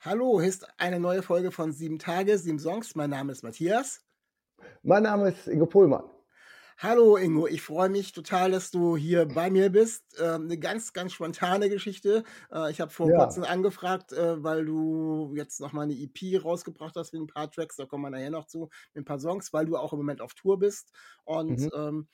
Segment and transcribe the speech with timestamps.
[0.00, 2.96] Hallo, hier ist eine neue Folge von Sieben Tage, Sieben Songs.
[2.96, 4.04] Mein Name ist Matthias.
[4.82, 6.04] Mein Name ist Ingo Pohlmann.
[6.78, 10.16] Hallo Ingo, ich freue mich total, dass du hier bei mir bist.
[10.18, 12.24] Ähm, eine ganz, ganz spontane Geschichte.
[12.50, 13.12] Äh, ich habe vor Ja.
[13.12, 17.50] kurzem angefragt, äh, weil du jetzt noch mal eine EP rausgebracht hast mit ein paar
[17.50, 19.98] Tracks, da kommen wir nachher noch zu, mit ein paar Songs, weil du auch im
[19.98, 20.90] Moment auf Tour bist.
[21.24, 21.70] Und Mhm.
[21.76, 22.08] ähm,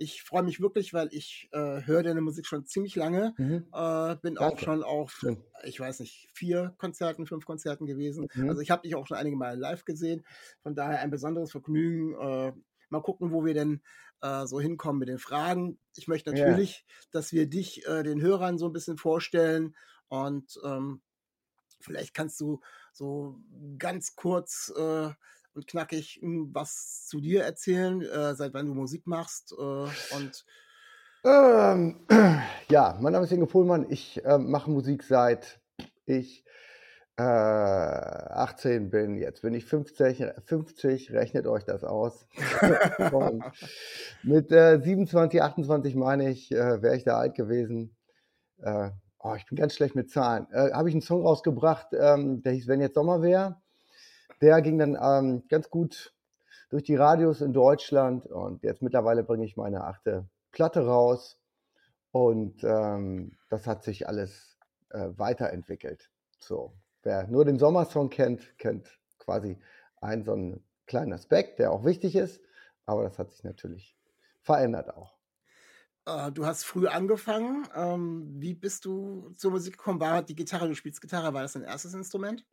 [0.00, 3.34] ich freue mich wirklich, weil ich äh, höre deine Musik schon ziemlich lange.
[3.38, 3.72] Mhm.
[3.72, 4.58] Äh, bin auch Danke.
[4.58, 5.28] schon auf,
[5.64, 8.28] ich weiß nicht, vier Konzerten, fünf Konzerten gewesen.
[8.34, 8.48] Mhm.
[8.48, 10.24] Also ich habe dich auch schon einige Mal live gesehen.
[10.62, 12.14] Von daher ein besonderes Vergnügen.
[12.14, 12.52] Äh,
[12.88, 13.82] mal gucken, wo wir denn
[14.22, 15.78] äh, so hinkommen mit den Fragen.
[15.96, 16.30] Ich möchte Ja.
[16.30, 19.76] natürlich, dass wir dich äh, den Hörern so ein bisschen vorstellen
[20.08, 21.02] und ähm,
[21.80, 22.60] vielleicht kannst du
[22.92, 23.40] so
[23.78, 25.10] ganz kurz äh,
[25.54, 30.44] und knackig hm, was zu dir erzählen, äh, seit wann du Musik machst äh, und
[31.24, 32.06] Ähm,
[32.70, 33.86] ja, mein Name ist Ingo Pohlmann.
[33.90, 35.60] Ich äh, mache Musik seit
[36.06, 36.44] ich
[37.18, 39.16] äh, 18 bin.
[39.16, 40.24] Jetzt bin ich 50.
[40.44, 42.26] 50 rechnet euch das aus.
[44.22, 47.96] Mit äh, 27, 28 meine ich, äh, wäre ich da alt gewesen.
[48.62, 50.46] Äh, oh, ich bin ganz schlecht mit Zahlen.
[50.52, 53.60] Äh, Habe ich einen Song rausgebracht, ähm, der hieß Wenn jetzt Sommer wäre.
[54.40, 56.14] Der ging dann ähm, ganz gut
[56.70, 61.38] durch die Radios in Deutschland und jetzt mittlerweile bringe ich meine achte Platte raus
[62.12, 64.58] und ähm, das hat sich alles
[64.90, 66.10] äh, weiterentwickelt.
[66.38, 66.72] So,
[67.02, 69.58] wer nur den Sommersong kennt, kennt quasi
[70.00, 72.40] einen so einen kleinen Aspekt, der auch wichtig ist,
[72.86, 73.96] aber das hat sich natürlich
[74.40, 75.19] verändert auch.
[76.06, 77.66] Äh, du hast früh angefangen.
[77.74, 80.00] Ähm, wie bist du zur Musik gekommen?
[80.00, 82.44] War die Gitarre, du spielst Gitarre, war das dein erstes Instrument?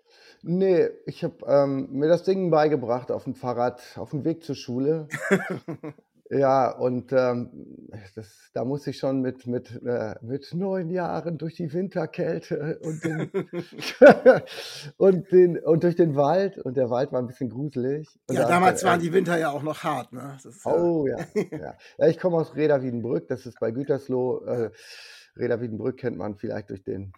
[0.42, 4.56] Nee, ich habe ähm, mir das Ding beigebracht auf dem Fahrrad, auf dem Weg zur
[4.56, 5.08] Schule.
[6.30, 11.56] Ja, und ähm, das, da muss ich schon mit, mit, äh, mit neun Jahren durch
[11.56, 13.32] die Winterkälte und, den,
[14.98, 16.58] und, den, und durch den Wald.
[16.58, 18.20] Und der Wald war ein bisschen gruselig.
[18.28, 20.36] Und ja, da- damals äh, waren die Winter ja auch noch hart, ne?
[20.44, 21.18] Ist, ja- Oh ja,
[21.52, 21.76] ja.
[21.98, 24.44] ja ich komme aus Reda-Wiedenbrück, das ist bei Gütersloh.
[24.46, 24.72] Äh,
[25.38, 27.14] Reda-Wiedenbrück kennt man vielleicht durch den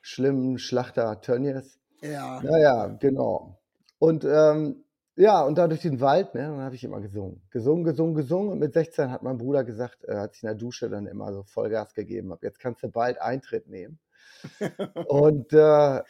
[0.00, 1.78] schlimmen Schlachter Tönnies.
[2.00, 2.40] ja.
[2.42, 3.58] Naja, genau.
[3.98, 4.84] Und ähm,
[5.16, 7.40] ja, und da durch den Wald, ne, dann habe ich immer gesungen.
[7.50, 8.52] Gesungen, gesungen, gesungen.
[8.52, 11.32] Und mit 16 hat mein Bruder gesagt, er hat sich in der Dusche dann immer
[11.32, 12.32] so Vollgas gegeben.
[12.32, 13.98] Ab jetzt kannst du bald Eintritt nehmen.
[15.08, 16.02] Und äh,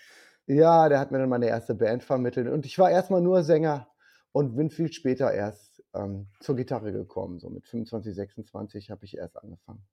[0.47, 2.49] ja, der hat mir dann meine erste Band vermittelt.
[2.49, 3.89] Und ich war erstmal nur Sänger
[4.33, 7.39] und bin viel später erst ähm, zur Gitarre gekommen.
[7.39, 9.85] So mit 25, 26 habe ich erst angefangen.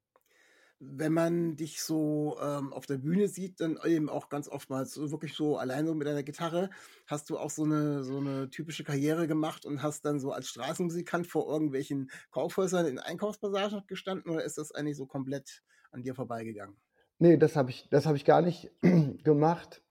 [0.86, 5.12] Wenn man dich so ähm, auf der Bühne sieht, dann eben auch ganz oftmals so
[5.12, 6.70] wirklich so allein so mit deiner Gitarre,
[7.08, 10.50] hast du auch so eine, so eine typische Karriere gemacht und hast dann so als
[10.50, 16.16] Straßenmusikant vor irgendwelchen Kaufhäusern in Einkaufspassagen gestanden oder ist das eigentlich so komplett an dir
[16.16, 16.76] vorbeigegangen?
[17.20, 18.72] Nee, das habe ich, das hab ich gar nicht
[19.24, 19.82] gemacht.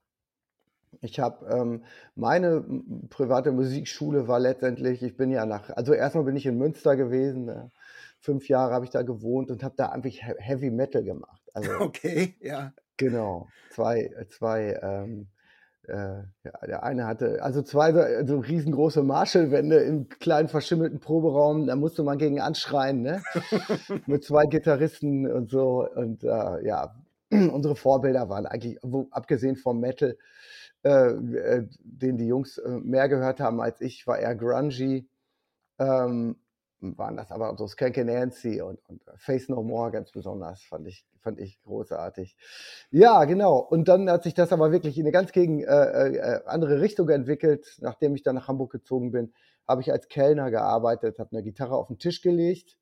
[1.00, 2.64] Ich habe ähm, meine
[3.08, 7.48] private Musikschule war letztendlich, ich bin ja nach, also erstmal bin ich in Münster gewesen,
[7.48, 7.68] äh,
[8.22, 11.42] fünf Jahre habe ich da gewohnt und habe da einfach He- Heavy Metal gemacht.
[11.52, 12.72] Also Okay, ja.
[12.96, 15.26] genau, zwei, zwei, ähm,
[15.88, 21.66] äh, ja, der eine hatte, also zwei so, so riesengroße Marshallwände im kleinen verschimmelten Proberaum,
[21.66, 23.22] da musste man gegen anschreien, ne?
[24.06, 25.88] mit zwei Gitarristen und so.
[25.94, 26.94] Und äh, ja,
[27.30, 30.16] unsere Vorbilder waren eigentlich, wo, abgesehen vom Metal,
[30.84, 35.08] äh, äh, den die Jungs äh, mehr gehört haben als ich, war eher grungy.
[35.78, 36.36] Ähm,
[36.82, 41.06] waren das aber so Skank Nancy und, und Face No More ganz besonders, fand ich,
[41.20, 42.36] fand ich großartig.
[42.90, 43.58] Ja, genau.
[43.58, 47.08] Und dann hat sich das aber wirklich in eine ganz gegen äh, äh, andere Richtung
[47.08, 47.78] entwickelt.
[47.80, 49.32] Nachdem ich dann nach Hamburg gezogen bin,
[49.66, 52.78] habe ich als Kellner gearbeitet, habe eine Gitarre auf den Tisch gelegt.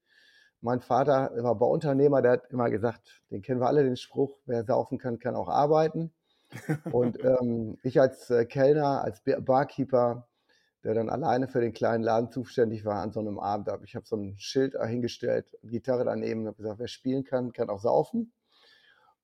[0.63, 4.65] Mein Vater war Bauunternehmer, der hat immer gesagt, den kennen wir alle, den Spruch, wer
[4.65, 6.13] saufen kann, kann auch arbeiten.
[6.91, 10.27] Und ähm, ich als äh, Kellner, als Bar- Barkeeper,
[10.85, 14.07] der dann alleine für den kleinen Laden zuständig war an so einem Abend, ich habe
[14.07, 18.33] so ein Schild hingestellt, Gitarre daneben, habe gesagt, wer spielen kann, kann auch saufen.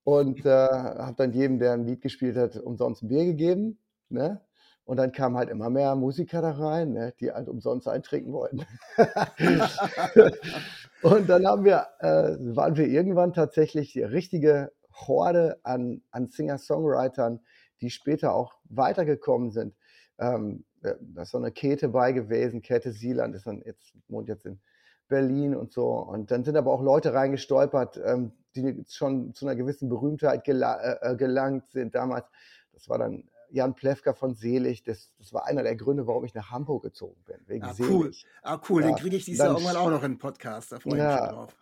[0.05, 3.79] Und äh, habe dann jedem, der ein Lied gespielt hat, umsonst ein Bier gegeben.
[4.09, 4.41] Ne?
[4.85, 8.65] Und dann kamen halt immer mehr Musiker da rein, ne, die halt umsonst eintrinken wollten.
[11.03, 17.41] und dann haben wir, äh, waren wir irgendwann tatsächlich die richtige Horde an, an Singer-Songwritern,
[17.81, 19.75] die später auch weitergekommen sind.
[20.21, 24.29] Ähm, äh, da ist so eine Käthe bei gewesen, Käthe Sieland ist dann jetzt, wohnt
[24.29, 24.61] jetzt in
[25.09, 25.89] Berlin und so.
[25.89, 30.81] Und dann sind aber auch Leute reingestolpert, ähm, die schon zu einer gewissen Berühmtheit gela
[30.81, 32.27] äh, äh gelangt sind damals.
[32.73, 34.83] Das war dann Jan Plewka von Selig.
[34.83, 37.37] Das, das war einer der Gründe, warum ich nach Hamburg gezogen bin.
[37.47, 37.91] Wegen ah, Selig.
[37.91, 38.11] cool.
[38.43, 38.83] Ah, cool.
[38.83, 40.73] Ja, den kriege ich dieses Jahr irgendwann auch noch in den Podcast.
[40.73, 41.57] Da freue ich ja, mich schon drauf.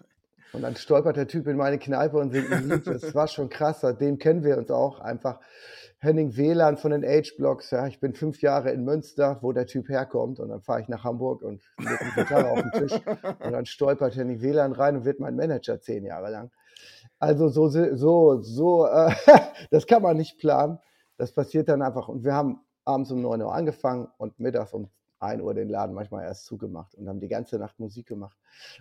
[0.52, 2.86] Und dann stolpert der Typ in meine Kneipe und singt ein Lied.
[2.86, 3.80] Das war schon krass.
[3.80, 5.40] Seitdem kennen wir uns auch einfach.
[6.04, 7.70] Henning Wieland von den Age-Blocks.
[7.70, 10.38] Ja, ich bin fünf Jahre in Münster, wo der Typ herkommt.
[10.38, 13.00] Und dann fahre ich nach Hamburg und lege die Gitarre auf den Tisch.
[13.40, 16.50] Und dann stolpert Henning Wieland rein und wird mein Manager zehn Jahre lang.
[17.18, 19.14] Also so, so, so, äh,
[19.70, 20.78] das kann man nicht planen.
[21.16, 22.08] Das passiert dann einfach.
[22.08, 24.90] Und wir haben abends um 9 Uhr angefangen und mittags um
[25.20, 28.36] 1 Uhr den Laden manchmal erst zugemacht und haben die ganze Nacht Musik gemacht.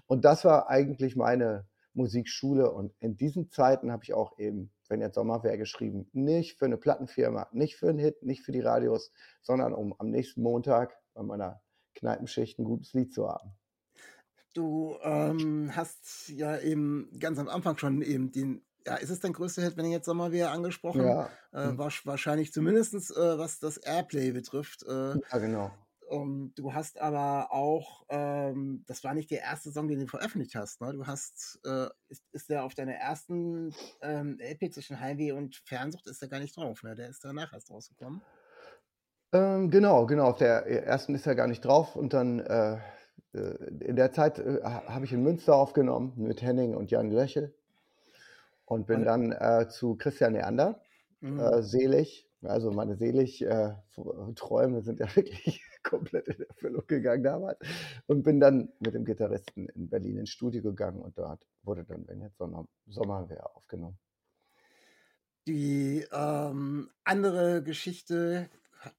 [0.08, 2.70] Und das war eigentlich meine Musikschule.
[2.72, 6.66] Und in diesen Zeiten habe ich auch eben, wenn jetzt Sommer wäre, geschrieben, nicht für
[6.66, 9.12] eine Plattenfirma, nicht für einen Hit, nicht für die Radios,
[9.42, 11.62] sondern um am nächsten Montag bei meiner
[11.96, 13.52] Kneipenschicht ein gutes Lied zu haben.
[14.54, 19.32] Du ähm, hast ja eben ganz am Anfang schon eben den ja, ist es dein
[19.32, 21.06] größter Hit, wenn ihr jetzt Sommerwehr angesprochen?
[21.06, 21.30] Ja.
[21.54, 21.78] Äh, hm.
[21.78, 24.84] wahrscheinlich zumindest, äh, was das Airplay betrifft.
[24.84, 25.72] Äh, ja, genau.
[26.14, 30.54] Um, du hast aber auch, ähm, das war nicht der erste Song, den du veröffentlicht
[30.54, 30.80] hast.
[30.80, 30.94] Ne?
[30.94, 36.06] Du hast, äh, ist, ist der auf deiner ersten ähm, LP zwischen Heimweh und Fernsucht,
[36.06, 36.84] ist der gar nicht drauf.
[36.84, 36.94] Ne?
[36.94, 38.22] Der ist danach erst rausgekommen.
[39.32, 40.26] Ähm, genau, genau.
[40.26, 41.96] Auf der ersten ist er gar nicht drauf.
[41.96, 42.78] Und dann äh,
[43.34, 47.56] äh in der Zeit äh, habe ich in Münster aufgenommen mit Henning und Jan Löchel
[48.66, 50.80] und bin dann äh, zu Christian Neander,
[51.22, 51.40] mhm.
[51.40, 52.30] äh, selig.
[52.44, 53.44] Also meine selig
[54.36, 57.60] Träume sind ja wirklich komplett in Erfüllung gegangen damals.
[58.08, 62.08] Und bin dann mit dem Gitarristen in Berlin ins Studio gegangen und dort wurde dann,
[62.08, 63.98] wenn jetzt Sommer, Sommerwehr aufgenommen.
[65.48, 68.50] Die ähm, andere Geschichte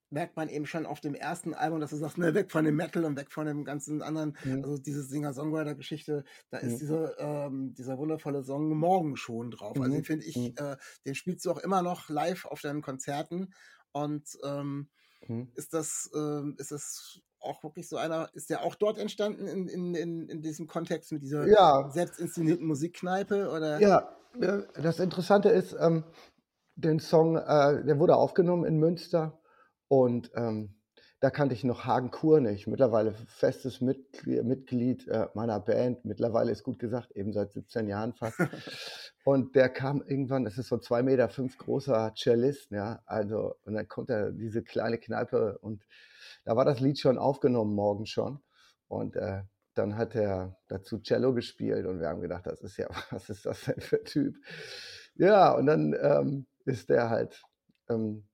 [0.09, 2.75] merkt man eben schon auf dem ersten Album, dass du sagst, ne, weg von dem
[2.75, 4.63] Metal und weg von dem ganzen anderen, mhm.
[4.63, 6.77] also diese Singer-Songwriter-Geschichte, da ist mhm.
[6.79, 9.75] dieser, ähm, dieser wundervolle Song Morgen schon drauf.
[9.77, 9.83] Also mhm.
[9.83, 10.53] Also den finde ich, mhm.
[10.57, 13.53] äh, den spielst du auch immer noch live auf deinen Konzerten
[13.91, 14.89] und ähm,
[15.27, 15.49] mhm.
[15.55, 19.67] ist das, äh, ist das auch wirklich so einer, ist der auch dort entstanden in,
[19.67, 21.89] in, in, in diesem Kontext mit dieser ja.
[21.91, 23.49] selbst inszenierten Musikkneipe?
[23.49, 23.79] Oder?
[23.79, 24.09] Ja,
[24.73, 26.03] das Interessante ist, ähm,
[26.75, 29.39] den Song, äh, der wurde aufgenommen in Münster
[29.87, 30.75] und ähm,
[31.25, 36.61] da kannte ich noch Hagen Kur nicht, mittlerweile festes Mitglied, äh, meiner Band, mittlerweile ist
[36.61, 38.37] gut gesagt, eben seit 17 Jahren fast.
[39.25, 43.55] und der kam irgendwann, das ist so ein 2,5 Meter fünf großer Cellist, ja, also,
[43.63, 45.83] und dann kommt er diese kleine Kneipe und
[46.43, 48.43] da war das Lied schon aufgenommen, morgen schon.
[48.87, 49.41] Und äh,
[49.73, 53.47] dann hat er dazu Cello gespielt und wir haben gedacht, das ist ja, was ist
[53.47, 54.35] das denn für ein Typ?
[55.15, 57.41] Ja, und dann ähm, ist der halt
[57.89, 58.27] ähm,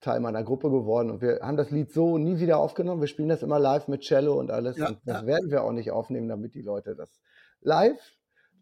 [0.00, 3.00] Teil meiner Gruppe geworden und wir haben das Lied so nie wieder aufgenommen.
[3.00, 5.26] Wir spielen das immer live mit Cello und alles ja, und das ja.
[5.26, 7.20] werden wir auch nicht aufnehmen, damit die Leute das
[7.60, 8.00] live,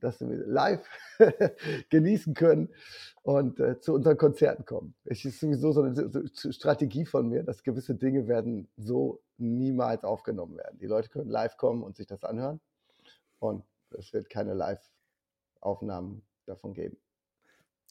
[0.00, 0.84] das live
[1.90, 2.70] genießen können
[3.22, 4.94] und äh, zu unseren Konzerten kommen.
[5.04, 10.02] Es ist sowieso so eine so Strategie von mir, dass gewisse Dinge werden so niemals
[10.02, 10.78] aufgenommen werden.
[10.80, 12.60] Die Leute können live kommen und sich das anhören
[13.38, 13.64] und
[13.96, 16.98] es wird keine Live-Aufnahmen davon geben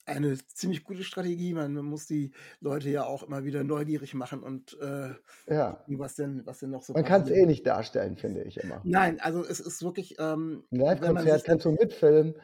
[0.08, 1.54] eine ziemlich gute Strategie.
[1.54, 5.10] Man, man, muss die Leute ja auch immer wieder neugierig machen und äh,
[5.54, 5.84] ja.
[5.88, 6.94] was denn, was denn noch so.
[6.94, 8.82] Man kann es eh nicht darstellen, finde ich immer.
[8.84, 10.16] Nein, also es ist wirklich.
[10.20, 12.36] Ähm, Ein Live-Konzert kannst du mitfilmen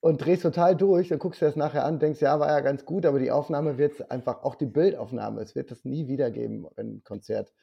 [0.00, 2.84] und drehst total durch, dann guckst du das nachher an, denkst, ja, war ja ganz
[2.84, 6.30] gut, aber die Aufnahme wird es einfach, auch die Bildaufnahme, es wird das nie wieder
[6.30, 7.54] geben, wenn ein Konzert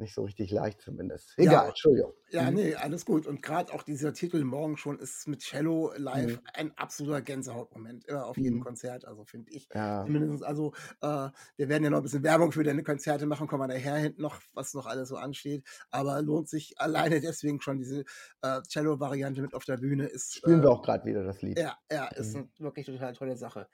[0.00, 1.34] nicht so richtig leicht zumindest.
[1.36, 2.12] Egal, ja, Entschuldigung.
[2.30, 2.56] Ja, mhm.
[2.56, 3.26] nee, alles gut.
[3.26, 6.46] Und gerade auch dieser Titel Morgen schon ist mit Cello live mhm.
[6.54, 8.64] ein absoluter Gänsehautmoment immer auf jedem mhm.
[8.64, 9.68] Konzert, also finde ich.
[9.74, 10.04] Ja.
[10.04, 13.62] Zumindest, also äh, wir werden ja noch ein bisschen Werbung für deine Konzerte machen, kommen
[13.62, 15.64] wir daher hinten noch, was noch alles so ansteht.
[15.90, 18.04] Aber lohnt sich alleine deswegen schon diese
[18.42, 20.36] äh, Cello-Variante mit auf der Bühne ist.
[20.36, 21.58] Spielen äh, wir auch gerade wieder das Lied.
[21.58, 22.50] Ja, ja, ist mhm.
[22.58, 23.68] eine wirklich total tolle Sache.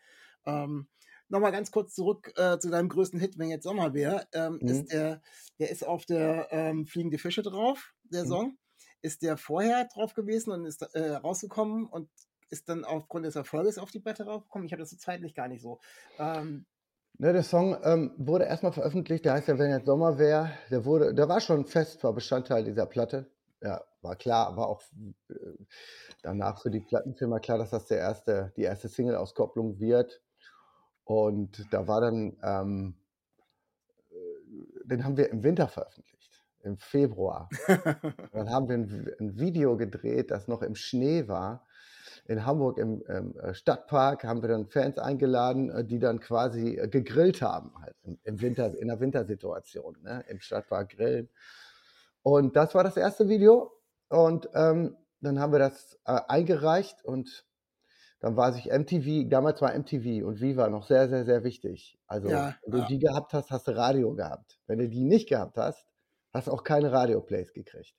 [0.46, 0.88] Ähm,
[1.28, 4.26] nochmal ganz kurz zurück äh, zu deinem größten Hit, wenn jetzt Sommer wäre.
[4.32, 4.68] Ähm, mhm.
[4.68, 5.22] Ist der,
[5.58, 8.28] der ist auf der ähm, Fliegende Fische drauf, der mhm.
[8.28, 8.58] Song.
[9.02, 12.08] Ist der vorher drauf gewesen und ist äh, rausgekommen und
[12.48, 14.66] ist dann aufgrund des Erfolges auf die Blätter raufgekommen?
[14.66, 15.80] Ich habe das so zeitlich gar nicht so.
[16.18, 16.66] Ähm,
[17.16, 20.84] Ne, der Song ähm, wurde erstmal veröffentlicht, der heißt ja, wenn jetzt Sommer wäre, der
[20.84, 23.30] wurde, der war schon fest, war Bestandteil dieser Platte.
[23.62, 24.82] Ja, war klar, war auch
[25.30, 25.34] äh,
[26.22, 30.22] danach für die Plattenfirma klar, dass das der erste, die erste Single-Auskopplung wird.
[31.04, 32.94] Und da war dann, ähm,
[34.10, 37.48] äh, den haben wir im Winter veröffentlicht, im Februar.
[38.32, 41.66] dann haben wir ein, ein, Video gedreht, das noch im Schnee war.
[42.26, 46.80] in Hamburg im, im äh, Stadtpark haben wir dann Fans eingeladen, äh, die dann quasi
[46.90, 50.24] gegrillt haben, halt im, Winter, in der Wintersituation, ne?
[50.28, 51.28] im Stadtpark grillen.
[52.22, 53.70] Und das war das erste Video.
[54.08, 57.44] Und ähm, dann haben wir das äh, eingereicht und
[58.24, 61.98] dann war sich MTV, damals war MTV und Viva noch sehr, sehr, sehr wichtig.
[62.06, 62.86] Also, ja, wenn du ja.
[62.86, 64.58] die gehabt hast, hast du Radio gehabt.
[64.66, 65.86] Wenn du die nicht gehabt hast,
[66.32, 67.94] hast du auch keine Radio-Plays gekriegt.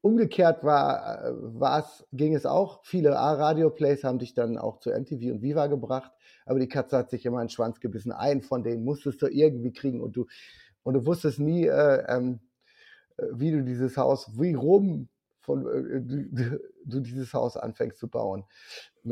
[0.00, 2.80] Umgekehrt war, äh, war's, ging es auch.
[2.82, 6.10] Viele Radio-Plays haben dich dann auch zu MTV und Viva gebracht,
[6.46, 8.10] aber die Katze hat sich immer einen Schwanz gebissen.
[8.10, 10.26] Einen von denen musstest du irgendwie kriegen und du,
[10.82, 12.40] und du wusstest nie, äh, ähm,
[13.18, 15.08] äh, wie du dieses Haus, wie rum
[15.50, 18.44] von, äh, du, du, dieses Haus anfängst zu bauen.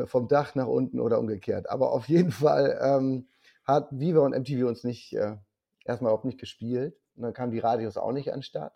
[0.04, 1.68] Vom Dach nach unten oder umgekehrt.
[1.68, 3.28] Aber auf jeden Fall ähm,
[3.64, 5.36] hat Viva und MTV uns nicht, äh,
[5.84, 6.96] erstmal überhaupt nicht gespielt.
[7.16, 8.72] Und dann kamen die Radios auch nicht an den Start.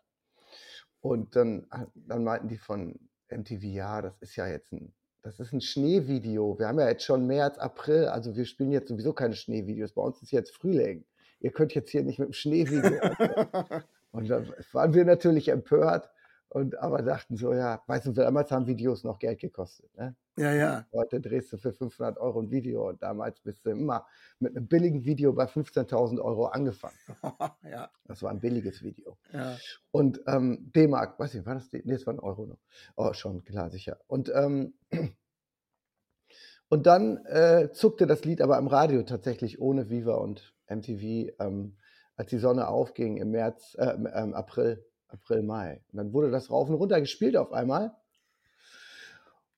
[1.00, 4.92] Und dann, dann meinten die von MTV, ja, das ist ja jetzt ein,
[5.22, 6.58] das ist ein Schneevideo.
[6.58, 9.92] Wir haben ja jetzt schon März, April, also wir spielen jetzt sowieso keine Schneevideos.
[9.92, 11.04] Bei uns ist jetzt Frühling.
[11.40, 13.00] Ihr könnt jetzt hier nicht mit dem Schneevideo.
[14.12, 16.08] und dann waren wir natürlich empört
[16.52, 19.88] und aber dachten so, ja, weißt du, damals haben Videos noch Geld gekostet.
[19.96, 20.14] Ne?
[20.36, 20.86] Ja, ja.
[20.92, 24.06] Heute drehst du für 500 Euro ein Video und damals bist du immer
[24.38, 26.96] mit einem billigen Video bei 15.000 Euro angefangen.
[27.62, 27.90] ja.
[28.04, 29.16] Das war ein billiges Video.
[29.32, 29.56] Ja.
[29.92, 32.60] Und ähm, D-Mark, weiß ich, war das, nee, das war ein Euro noch.
[32.96, 33.98] Oh, schon, klar, sicher.
[34.06, 34.74] Und, ähm,
[36.68, 41.78] und dann äh, zuckte das Lied aber im Radio tatsächlich ohne Viva und MTV, ähm,
[42.16, 45.80] als die Sonne aufging im März, äh, im April April, Mai.
[45.92, 47.94] Und dann wurde das rauf und runter gespielt auf einmal.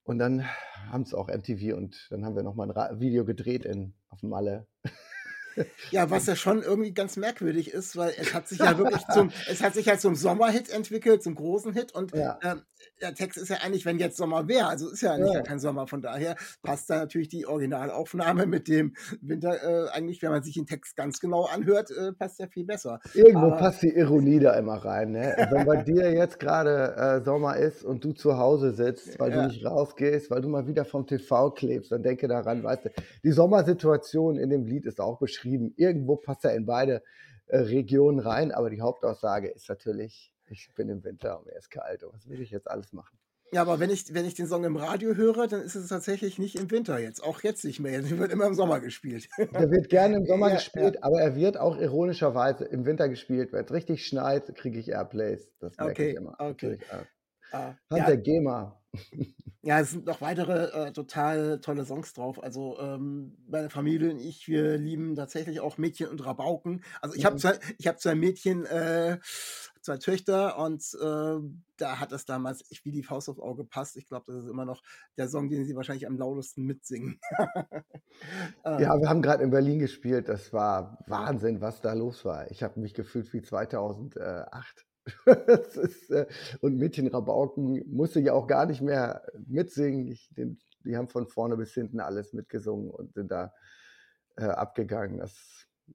[0.02, 0.44] Und dann
[0.90, 4.66] haben es auch MTV und dann haben wir nochmal ein Video gedreht in, auf Malle.
[5.90, 9.30] Ja, was ja schon irgendwie ganz merkwürdig ist, weil es hat sich ja wirklich zum,
[9.48, 12.38] es hat sich ja zum Sommerhit entwickelt, zum großen Hit und ja.
[12.42, 12.62] ähm,
[13.00, 15.42] der Text ist ja eigentlich, wenn jetzt Sommer wäre, also ist ja eigentlich ja.
[15.42, 20.30] kein Sommer, von daher passt da natürlich die Originalaufnahme mit dem Winter äh, eigentlich, wenn
[20.30, 23.00] man sich den Text ganz genau anhört, äh, passt ja viel besser.
[23.14, 25.34] Irgendwo Aber, passt die Ironie da immer rein, ne?
[25.50, 29.42] Wenn bei dir jetzt gerade äh, Sommer ist und du zu Hause sitzt, weil ja.
[29.42, 32.90] du nicht rausgehst, weil du mal wieder vom TV klebst, dann denke daran, weißt du,
[33.22, 35.43] die Sommersituation in dem Lied ist auch beschrieben.
[35.44, 37.02] Irgendwo passt er in beide
[37.46, 41.70] äh, Regionen rein, aber die Hauptaussage ist natürlich ich bin im Winter und er ist
[41.70, 42.02] kalt.
[42.02, 43.18] Und was will ich jetzt alles machen?
[43.52, 46.38] Ja, aber wenn ich, wenn ich den Song im Radio höre, dann ist es tatsächlich
[46.38, 47.22] nicht im Winter jetzt.
[47.22, 48.02] Auch jetzt nicht mehr.
[48.02, 49.28] Der wird immer im Sommer gespielt.
[49.38, 51.02] Der wird gerne im Sommer ja, gespielt, ja.
[51.02, 53.52] aber er wird auch ironischerweise im Winter gespielt.
[53.52, 55.48] Wenn es richtig schneit, kriege ich Airplays.
[55.60, 56.34] Das merke okay, ich immer.
[56.38, 56.78] Okay.
[57.52, 58.06] Ah, Hand ja.
[58.06, 58.80] der GEMA.
[59.62, 62.42] Ja, es sind noch weitere äh, total tolle Songs drauf.
[62.42, 66.84] Also ähm, meine Familie und ich, wir lieben tatsächlich auch Mädchen und Rabauken.
[67.00, 67.40] Also ich habe mhm.
[67.40, 69.18] zwei, ich habe zwei Mädchen, äh,
[69.80, 71.38] zwei Töchter und äh,
[71.78, 73.96] da hat es damals ich wie die Faust auf Auge passt.
[73.96, 74.82] Ich glaube, das ist immer noch
[75.16, 77.18] der Song, den sie wahrscheinlich am lautesten mitsingen.
[78.64, 78.80] Ähm.
[78.80, 80.28] ja, wir haben gerade in Berlin gespielt.
[80.28, 82.48] Das war Wahnsinn, was da los war.
[82.52, 84.86] Ich habe mich gefühlt wie 2008.
[85.76, 86.26] ist, äh,
[86.60, 90.08] und Mädchen Rabauken musste ja auch gar nicht mehr mitsingen.
[90.08, 93.52] Ich, den, die haben von vorne bis hinten alles mitgesungen und sind da
[94.36, 95.18] äh, abgegangen.
[95.18, 95.92] Das, äh,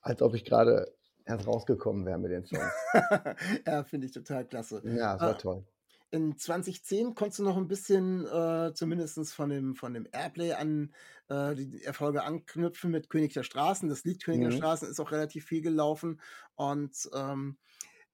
[0.00, 0.92] als ob ich gerade
[1.24, 2.72] erst rausgekommen wäre mit den Songs.
[3.66, 4.82] ja, finde ich total klasse.
[4.84, 5.64] Ja, das war äh, toll.
[6.10, 10.92] In 2010 konntest du noch ein bisschen äh, zumindest von dem, von dem Airplay an
[11.30, 13.88] äh, die Erfolge anknüpfen mit König der Straßen.
[13.88, 14.50] Das Lied König mhm.
[14.50, 16.20] der Straßen ist auch relativ viel gelaufen.
[16.54, 17.56] Und ähm,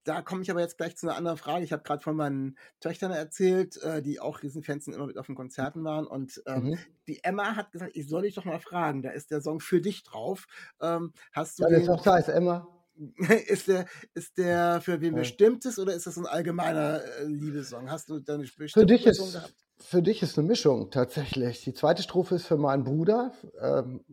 [0.08, 1.64] da komme ich aber jetzt gleich zu einer anderen Frage.
[1.64, 5.26] Ich habe gerade von meinen Töchtern erzählt, äh, die auch Riesenfans sind, immer mit auf
[5.26, 6.06] den Konzerten waren.
[6.06, 6.78] Und ähm, mhm.
[7.06, 9.02] die Emma hat gesagt, ich soll dich doch mal fragen.
[9.02, 10.46] Da ist der Song für dich drauf.
[10.80, 12.66] Ähm, hast du Deine Tochter heißt Emma.
[13.48, 13.84] ist der,
[14.14, 17.90] ist der für wen bestimmtes oder ist das ein allgemeiner äh, Liebessong?
[17.90, 19.54] Hast du da eine bestimmte für dich ist, gehabt?
[19.76, 21.64] Für dich ist eine Mischung tatsächlich.
[21.64, 23.32] Die zweite Strophe ist für meinen Bruder.
[23.60, 24.04] Ähm,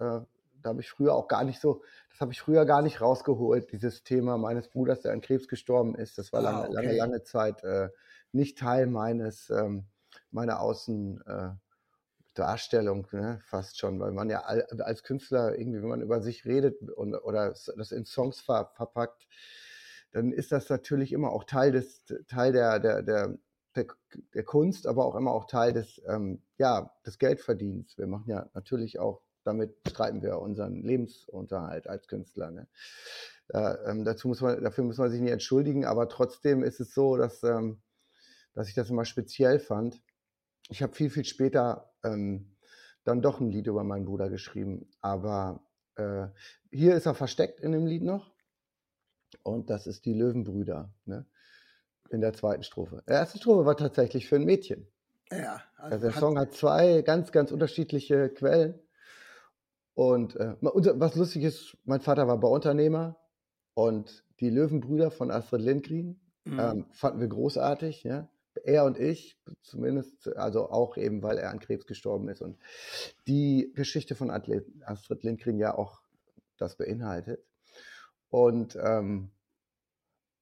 [0.00, 0.20] äh,
[0.66, 3.70] da habe ich früher auch gar nicht so, das habe ich früher gar nicht rausgeholt,
[3.70, 6.18] dieses Thema meines Bruders, der an Krebs gestorben ist.
[6.18, 6.72] Das war lange, ah, okay.
[6.74, 7.88] lange, lange Zeit äh,
[8.32, 9.86] nicht Teil meines, ähm,
[10.32, 11.50] meiner Außen, äh,
[13.12, 17.14] ne, fast schon, weil man ja als Künstler irgendwie, wenn man über sich redet und,
[17.14, 19.28] oder das in Songs ver, verpackt,
[20.10, 23.38] dann ist das natürlich immer auch Teil des, Teil der, der, der,
[23.76, 23.86] der,
[24.34, 27.96] der Kunst, aber auch immer auch Teil des, ähm, ja, des Geldverdienens.
[27.96, 32.50] Wir machen ja natürlich auch, damit streiten wir unseren Lebensunterhalt als Künstler.
[32.50, 32.66] Ne?
[33.48, 36.94] Äh, ähm, dazu muss man, dafür muss man sich nicht entschuldigen, aber trotzdem ist es
[36.94, 37.80] so, dass, ähm,
[38.54, 40.00] dass ich das immer speziell fand
[40.68, 42.56] ich habe viel, viel später ähm,
[43.04, 44.90] dann doch ein Lied über meinen Bruder geschrieben.
[45.00, 45.60] Aber
[45.96, 46.26] äh,
[46.70, 48.32] hier ist er versteckt in dem Lied noch.
[49.42, 51.26] Und das ist die Löwenbrüder, ne?
[52.10, 53.02] In der zweiten Strophe.
[53.08, 54.86] Die erste Strophe war tatsächlich für ein Mädchen.
[55.32, 58.78] Ja, Also der hat, Song hat zwei ganz, ganz unterschiedliche Quellen.
[59.96, 63.16] Und äh, was lustig ist, mein Vater war Bauunternehmer
[63.74, 66.60] und die Löwenbrüder von Astrid Lindgren Mhm.
[66.60, 68.04] ähm, fanden wir großartig.
[68.04, 68.28] Ja?
[68.64, 72.56] Er und ich, zumindest, also auch eben, weil er an Krebs gestorben ist und
[73.26, 76.00] die Geschichte von Astrid Lindgren ja auch
[76.56, 77.44] das beinhaltet.
[78.30, 79.30] Und, ähm,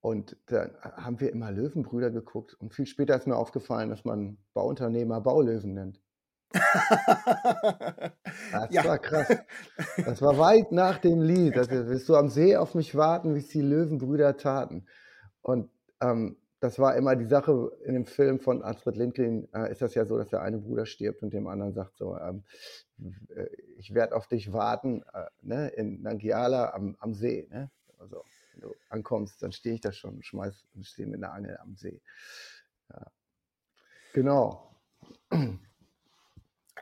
[0.01, 4.37] und dann haben wir immer Löwenbrüder geguckt und viel später ist mir aufgefallen, dass man
[4.53, 6.03] Bauunternehmer Baulöwen nennt.
[8.53, 8.85] Das Ja.
[8.85, 9.29] war krass.
[10.05, 11.57] Das war weit nach dem Lied.
[11.57, 14.87] Das wirst du am See auf mich warten, wie es die Löwenbrüder taten.
[15.43, 15.71] Und
[16.01, 19.95] ähm, das war immer die Sache in dem Film von Astrid Lindgren, äh, ist das
[19.95, 22.45] ja so, dass der eine Bruder stirbt und dem anderen sagt so, ähm,
[23.37, 23.47] äh,
[23.77, 27.47] ich werde auf dich warten, äh, ne, in Nangiala am, am See.
[27.51, 27.71] Ne?
[27.99, 31.35] Also, wenn du ankommst, dann stehe ich da schon und schmeiß und stehe mit einer
[31.35, 32.01] Angel am See.
[32.91, 33.07] Ja.
[34.15, 34.71] Genau.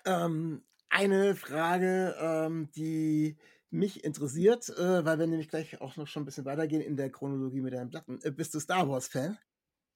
[0.05, 3.37] Ähm, eine Frage, ähm, die
[3.71, 7.11] mich interessiert, äh, weil wir nämlich gleich auch noch schon ein bisschen weitergehen in der
[7.11, 8.19] Chronologie mit deinen Platten.
[8.23, 9.39] Äh, bist du Star Wars-Fan?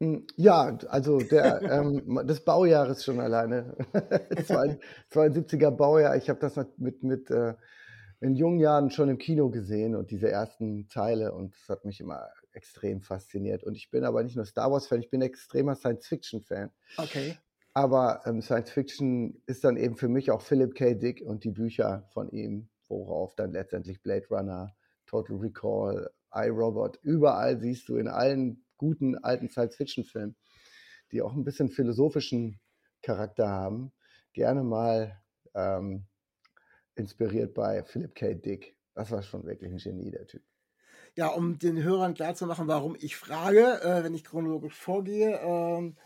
[0.00, 3.76] Hm, Ja, also der, ähm, des Baujahres schon alleine.
[4.46, 4.78] Zwei-
[5.10, 6.16] 72er Baujahr.
[6.16, 7.54] Ich habe das mit, mit äh,
[8.20, 12.00] in jungen Jahren schon im Kino gesehen und diese ersten Teile und das hat mich
[12.00, 13.62] immer extrem fasziniert.
[13.64, 16.70] Und ich bin aber nicht nur Star Wars-Fan, ich bin extremer Science-Fiction-Fan.
[16.98, 17.36] Okay.
[17.76, 20.94] Aber ähm, Science Fiction ist dann eben für mich auch Philip K.
[20.94, 27.60] Dick und die Bücher von ihm, worauf dann letztendlich Blade Runner, Total Recall, iRobot, überall
[27.60, 30.36] siehst du in allen guten alten Science Fiction Filmen,
[31.12, 32.58] die auch ein bisschen philosophischen
[33.02, 33.92] Charakter haben,
[34.32, 35.20] gerne mal
[35.54, 36.06] ähm,
[36.94, 38.32] inspiriert bei Philip K.
[38.36, 38.74] Dick.
[38.94, 40.42] Das war schon wirklich ein Genie, der Typ.
[41.14, 45.38] Ja, um den Hörern klarzumachen, warum ich frage, äh, wenn ich chronologisch vorgehe.
[45.42, 45.98] Ähm,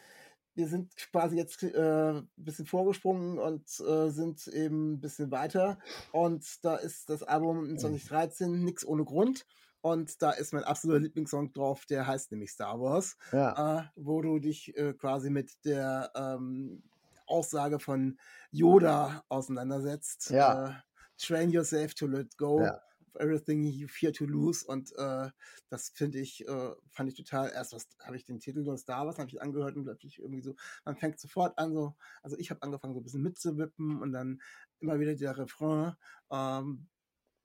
[0.61, 5.79] wir sind quasi jetzt äh, ein bisschen vorgesprungen und äh, sind eben ein bisschen weiter.
[6.13, 9.47] Und da ist das Album 2013 Nix ohne Grund.
[9.81, 14.21] Und da ist mein absoluter Lieblingssong drauf, der heißt nämlich Star Wars, Ja, äh, wo
[14.21, 16.83] du dich äh, quasi mit der ähm,
[17.27, 18.19] Aussage von
[18.51, 20.29] Yoda auseinandersetzt.
[20.29, 20.69] Ja.
[20.69, 20.73] Äh,
[21.17, 22.61] Train yourself to let go.
[22.61, 22.83] Ja.
[23.17, 25.31] Everything You Fear to Lose und äh,
[25.69, 29.07] das finde ich, äh, fand ich total, erst was habe ich den Titel von Star
[29.07, 32.51] Wars, habe ich angehört und plötzlich irgendwie so, man fängt sofort an so, also ich
[32.51, 34.41] habe angefangen so ein bisschen mitzuwippen und dann
[34.81, 35.95] immer wieder der Refrain,
[36.31, 36.89] ähm,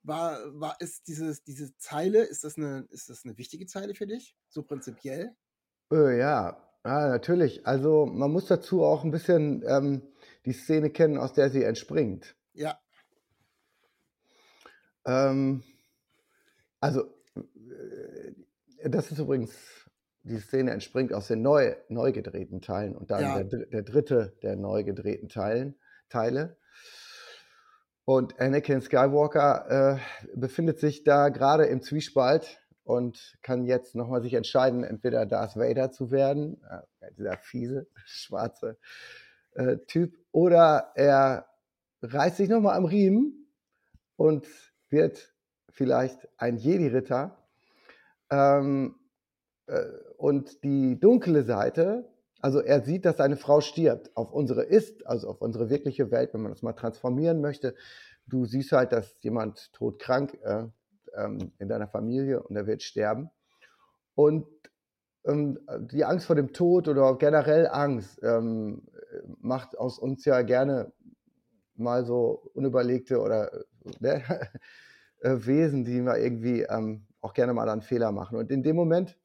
[0.04, 4.08] war, war, ist dieses, diese Zeile, ist das eine, ist das eine wichtige Zeile für
[4.08, 4.36] dich?
[4.50, 5.36] So prinzipiell?
[5.92, 7.66] Äh, ja, ja, natürlich.
[7.66, 10.04] Also man muss dazu auch ein bisschen ähm,
[10.46, 12.36] die Szene kennen, aus der sie entspringt.
[12.54, 12.80] Ja,
[15.06, 15.64] Ähm,
[16.80, 17.02] also,
[17.36, 19.54] äh, das ist übrigens,
[20.24, 23.44] die Szene entspringt aus den neu, neu gedrehten Teilen und dann Ja.
[23.44, 25.76] der, der dritte der neu gedrehten Teilen,
[26.10, 26.58] Teile.
[28.06, 30.00] Und Anakin Skywalker äh,
[30.36, 35.92] befindet sich da gerade im Zwiespalt und kann jetzt nochmal sich entscheiden, entweder Darth Vader
[35.92, 38.78] zu werden, äh, dieser fiese, schwarze
[39.54, 41.48] äh, Typ, oder er
[42.04, 43.48] reißt sich nochmal am Riemen
[44.16, 44.48] und
[44.90, 45.34] wird
[45.70, 47.38] vielleicht ein Jedi-Ritter.
[48.30, 48.96] Ähm,
[49.68, 49.84] äh,
[50.18, 55.30] und die dunkle Seite, also er sieht, dass seine Frau stirbt auf unsere Ist, also
[55.30, 57.76] auf unsere wirkliche Welt, wenn man das mal transformieren möchte.
[58.28, 60.66] Du siehst halt, dass jemand todkrank äh,
[61.16, 63.30] ähm, in deiner Familie und er wird sterben.
[64.16, 64.48] Und
[65.26, 65.60] ähm,
[65.92, 68.84] die Angst vor dem Tod oder generell Angst ähm,
[69.40, 70.92] macht aus uns ja gerne
[71.76, 73.52] mal so unüberlegte oder
[74.00, 74.24] ne,
[75.22, 78.38] äh, Wesen, die wir irgendwie ähm, auch gerne mal einen Fehler machen.
[78.38, 79.18] Und in dem Moment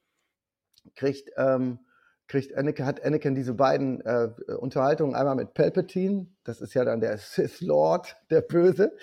[0.96, 1.80] kriegt, ähm,
[2.26, 7.00] kriegt Anakin, hat Anakin diese beiden äh, Unterhaltungen einmal mit Palpatine, das ist ja dann
[7.00, 8.96] der Sith Lord, der Böse,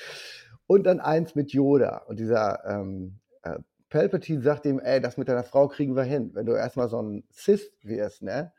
[0.65, 2.03] und dann eins mit Yoda.
[2.07, 6.31] Und dieser ähm, äh, Palpatine sagt ihm, ey, das mit deiner Frau kriegen wir hin.
[6.33, 8.51] Wenn du erstmal so ein Sith wirst, ne?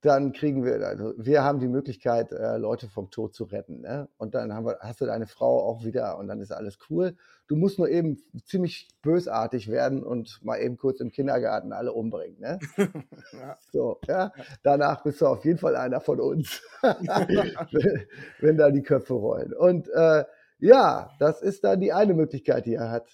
[0.00, 3.80] Dann kriegen wir, also wir haben die Möglichkeit, äh, Leute vom Tod zu retten.
[3.80, 4.08] Ne?
[4.16, 7.16] Und dann haben wir, hast du deine Frau auch wieder und dann ist alles cool.
[7.48, 12.38] Du musst nur eben ziemlich bösartig werden und mal eben kurz im Kindergarten alle umbringen.
[12.38, 12.58] Ne?
[13.32, 13.56] ja.
[13.72, 14.32] So, ja.
[14.62, 18.06] Danach bist du auf jeden Fall einer von uns, wenn,
[18.40, 19.52] wenn da die Köpfe rollen.
[19.52, 20.24] Und äh,
[20.60, 23.08] ja, das ist dann die eine Möglichkeit, die er hat.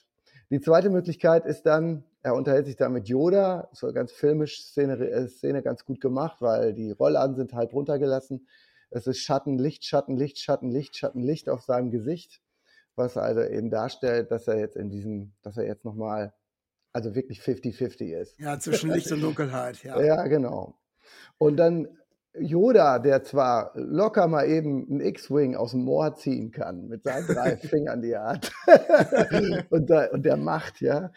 [0.50, 4.94] Die zweite Möglichkeit ist dann, er unterhält sich da mit Yoda, so ganz filmisch Szene,
[4.94, 8.46] äh, Szene ganz gut gemacht, weil die Rollladen sind halb runtergelassen.
[8.90, 12.40] Es ist Schatten, Licht, Schatten, Licht, Schatten, Licht, Schatten, Licht auf seinem Gesicht,
[12.94, 16.32] was also eben darstellt, dass er jetzt in diesem, dass er jetzt nochmal,
[16.92, 18.38] also wirklich 50-50 ist.
[18.38, 20.00] ja, zwischen Licht und Dunkelheit, ja.
[20.00, 20.78] Ja, genau.
[21.38, 21.88] Und dann
[22.38, 27.26] Yoda, der zwar locker mal eben einen X-Wing aus dem Moor ziehen kann, mit seinen
[27.26, 28.52] drei Fingern, die er hat,
[29.70, 31.12] und, der, und der Macht, ja,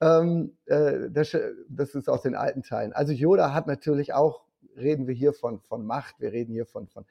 [0.00, 1.36] ähm, äh, das,
[1.68, 2.92] das, ist aus den alten Teilen.
[2.92, 4.42] Also Yoda hat natürlich auch,
[4.76, 7.06] reden wir hier von, von Macht, wir reden hier von, von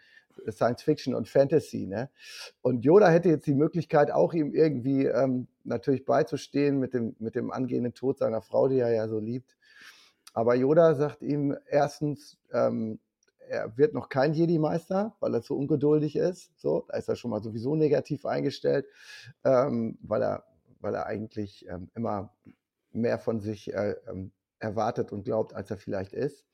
[0.51, 2.09] Science Fiction und Fantasy, ne?
[2.61, 7.33] Und Yoda hätte jetzt die Möglichkeit, auch ihm irgendwie ähm, natürlich beizustehen mit dem, mit
[7.33, 9.57] dem angehenden Tod seiner Frau, die er ja so liebt.
[10.33, 12.99] Aber Yoda sagt ihm erstens, ähm,
[13.49, 16.51] er wird noch kein Jedi-Meister, weil er zu ungeduldig ist.
[16.59, 18.85] So, da ist er schon mal sowieso negativ eingestellt,
[19.43, 20.43] ähm, weil er,
[20.79, 22.33] weil er eigentlich ähm, immer
[22.91, 26.45] mehr von sich äh, ähm, erwartet und glaubt, als er vielleicht ist.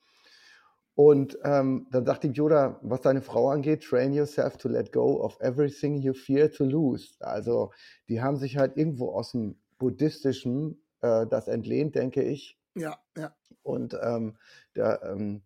[0.94, 5.20] Und ähm, dann sagt ihm Yoda, was deine Frau angeht, train yourself to let go
[5.20, 7.14] of everything you fear to lose.
[7.18, 7.72] Also
[8.08, 12.60] die haben sich halt irgendwo aus dem buddhistischen äh, das entlehnt, denke ich.
[12.76, 13.34] Ja, ja.
[13.62, 14.36] Und ähm,
[14.76, 15.42] der, ähm,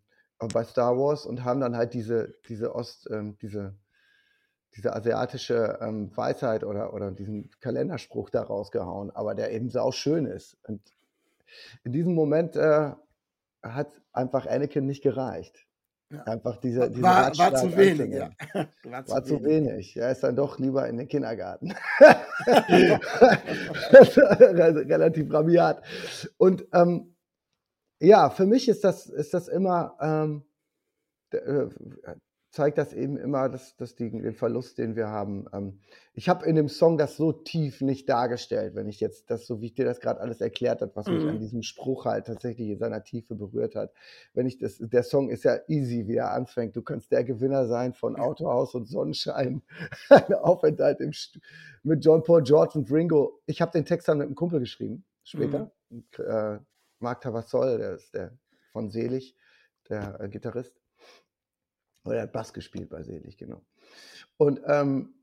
[0.47, 3.75] bei Star Wars und haben dann halt diese, diese Ost, ähm, diese,
[4.75, 10.25] diese asiatische ähm, Weisheit oder, oder diesen Kalenderspruch da rausgehauen, aber der eben sau schön
[10.25, 10.57] ist.
[10.63, 10.81] Und
[11.83, 12.91] in diesem Moment äh,
[13.63, 15.65] hat einfach Anakin nicht gereicht.
[16.11, 16.23] Ja.
[16.23, 18.13] Einfach diese, diese war, war zu wenig.
[18.13, 18.31] Ja.
[18.83, 19.69] War, zu, war zu wenig.
[19.69, 19.97] wenig.
[19.97, 21.75] Er ist dann doch lieber in den Kindergarten.
[24.89, 25.83] Relativ rabiat.
[26.37, 27.13] Und ähm,
[27.99, 30.43] ja, für mich ist das, ist das immer, ähm,
[31.31, 31.67] äh,
[32.51, 35.45] zeigt das eben immer, dass, dass die, den Verlust, den wir haben.
[35.53, 35.79] Ähm,
[36.13, 39.61] ich habe in dem Song das so tief nicht dargestellt, wenn ich jetzt das, so
[39.61, 41.13] wie ich dir das gerade alles erklärt habe, was mhm.
[41.13, 41.39] mich an mhm.
[41.39, 43.93] diesem Spruch halt tatsächlich in seiner Tiefe berührt hat.
[44.33, 46.75] Wenn ich das, der Song ist ja easy, wie er anfängt.
[46.75, 49.61] Du kannst der Gewinner sein von Autohaus und Sonnenschein,
[50.09, 51.11] ein Aufenthalt im
[51.83, 53.39] mit John Paul George und Ringo.
[53.45, 55.71] Ich habe den Text dann mit einem Kumpel geschrieben, später.
[55.89, 56.03] Mhm.
[56.17, 56.59] Äh,
[56.99, 58.37] Marc Tavassol, der ist der
[58.71, 59.35] von Selig,
[59.89, 60.79] der äh, Gitarrist.
[62.05, 63.65] Oder er hat Bass gespielt bei Selig, genau.
[64.37, 65.15] Und ähm,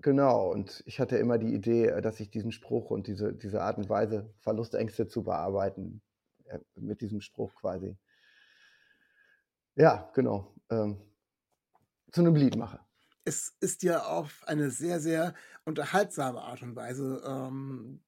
[0.00, 3.62] genau, und ich hatte immer die Idee, äh, dass ich diesen Spruch und diese, diese
[3.62, 6.02] Art und Weise, Verlustängste zu bearbeiten,
[6.44, 7.96] äh, mit diesem Spruch quasi,
[9.76, 11.00] ja, genau, ähm,
[12.12, 12.80] zu einem Lied mache.
[13.24, 18.02] Es ist ja auf eine sehr, sehr unterhaltsame Art und Weise ähm,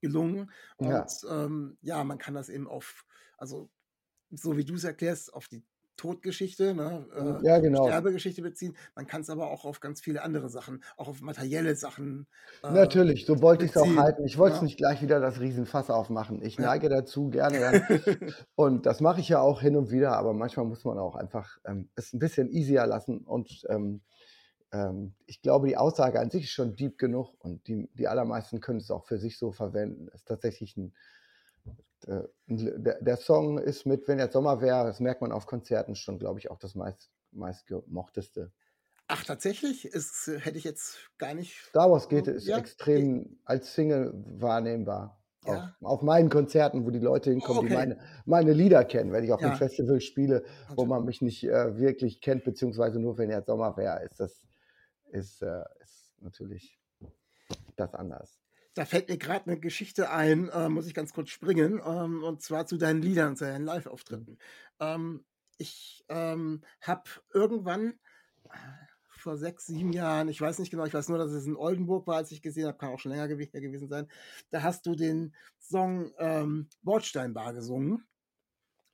[0.00, 0.50] gelungen.
[0.76, 1.06] Und ja.
[1.28, 3.04] Ähm, ja, man kann das eben auf,
[3.36, 3.70] also
[4.30, 5.64] so wie du es erklärst, auf die
[5.98, 7.86] Todgeschichte, ne, äh, ja, genau.
[7.86, 8.76] Sterbegeschichte beziehen.
[8.94, 12.28] Man kann es aber auch auf ganz viele andere Sachen, auch auf materielle Sachen.
[12.62, 14.24] Äh, Natürlich, so wollte ich es auch halten.
[14.24, 14.64] Ich wollte es ja.
[14.64, 16.40] nicht gleich wieder das Riesenfass aufmachen.
[16.42, 17.00] Ich neige ja.
[17.00, 17.82] dazu gerne
[18.54, 21.58] und das mache ich ja auch hin und wieder, aber manchmal muss man auch einfach
[21.66, 23.18] ähm, es ein bisschen easier lassen.
[23.18, 24.02] Und ähm,
[24.72, 28.60] ähm, ich glaube, die Aussage an sich ist schon deep genug und die, die allermeisten
[28.60, 30.08] können es auch für sich so verwenden.
[30.08, 30.94] Es ist tatsächlich ein
[32.06, 35.96] äh, der, der, Song ist mit, wenn jetzt Sommer wäre, das merkt man auf Konzerten
[35.96, 38.52] schon, glaube ich, auch das meist, meistgemochteste.
[39.08, 39.86] Ach, tatsächlich?
[39.86, 41.54] Ist, hätte ich jetzt gar nicht.
[41.70, 42.58] Star Wars geht ist ja.
[42.58, 45.18] extrem als Single wahrnehmbar.
[45.44, 45.74] Ja.
[45.80, 47.68] Auf, auf, meinen Konzerten, wo die Leute hinkommen, okay.
[47.68, 49.48] die meine, meine Lieder kennen, wenn ich auf ja.
[49.48, 50.44] einem Festival spiele,
[50.76, 54.44] wo man mich nicht äh, wirklich kennt, beziehungsweise nur wenn jetzt Sommer wäre, ist das
[55.10, 56.78] ist, äh, ist natürlich
[57.76, 58.38] das anders.
[58.74, 62.42] Da fällt mir gerade eine Geschichte ein, äh, muss ich ganz kurz springen, ähm, und
[62.42, 64.38] zwar zu deinen Liedern, zu deinen Live-Auftritten.
[64.78, 65.24] Ähm,
[65.56, 67.98] ich ähm, habe irgendwann
[68.44, 68.56] äh,
[69.08, 72.06] vor sechs, sieben Jahren, ich weiß nicht genau, ich weiß nur, dass es in Oldenburg
[72.06, 74.08] war, als ich gesehen habe, kann auch schon länger gewesen sein,
[74.50, 78.06] da hast du den Song ähm, Bordsteinbar gesungen.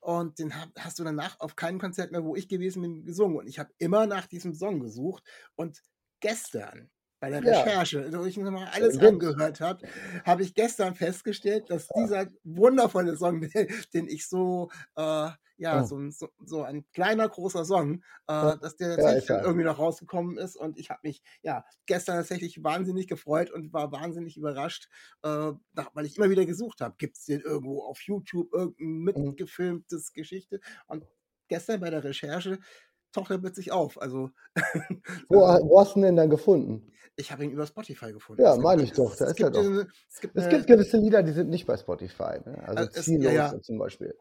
[0.01, 3.39] Und den hast du danach auf keinem Konzert mehr, wo ich gewesen bin, gesungen.
[3.39, 5.25] Und ich habe immer nach diesem Song gesucht.
[5.57, 5.83] Und
[6.25, 7.61] gestern bei der ja.
[7.61, 9.87] Recherche, wo ich mir mal alles ja, angehört habe,
[10.25, 12.03] habe ich gestern festgestellt, dass ja.
[12.03, 13.41] dieser wundervolle Song,
[13.95, 15.85] den, ich so, äh, ja, oh.
[15.85, 20.57] so, so, so, ein kleiner, großer Song, äh, dass der tatsächlich irgendwie noch rausgekommen ist.
[20.57, 24.89] Und ich habe mich, ja, gestern tatsächlich wahnsinnig gefreut und war wahnsinnig überrascht,
[25.23, 25.53] äh,
[25.93, 29.05] weil ich immer wieder gesucht habe, gibt es den irgendwo auf YouTube, irgendein mhm.
[29.05, 30.13] mitgefilmtes.
[30.13, 30.61] Geschichte.
[30.87, 31.07] Und
[31.49, 32.59] gestern bei der Recherche
[33.15, 34.01] taucht er plötzlich auf.
[34.01, 34.31] Also,
[35.29, 36.91] wo, wo, hast du ihn denn dann gefunden?
[37.17, 38.43] Ich habe ihn über Spotify gefunden.
[38.43, 39.15] Ja, meine ich doch.
[39.15, 39.63] Es, ist gibt, doch.
[39.63, 42.41] es, gibt, es gibt gewisse Lieder, die sind nicht bei Spotify.
[42.45, 42.63] Ne?
[42.67, 43.61] Also es, Ziellos ja, ja.
[43.63, 44.15] zum Beispiel.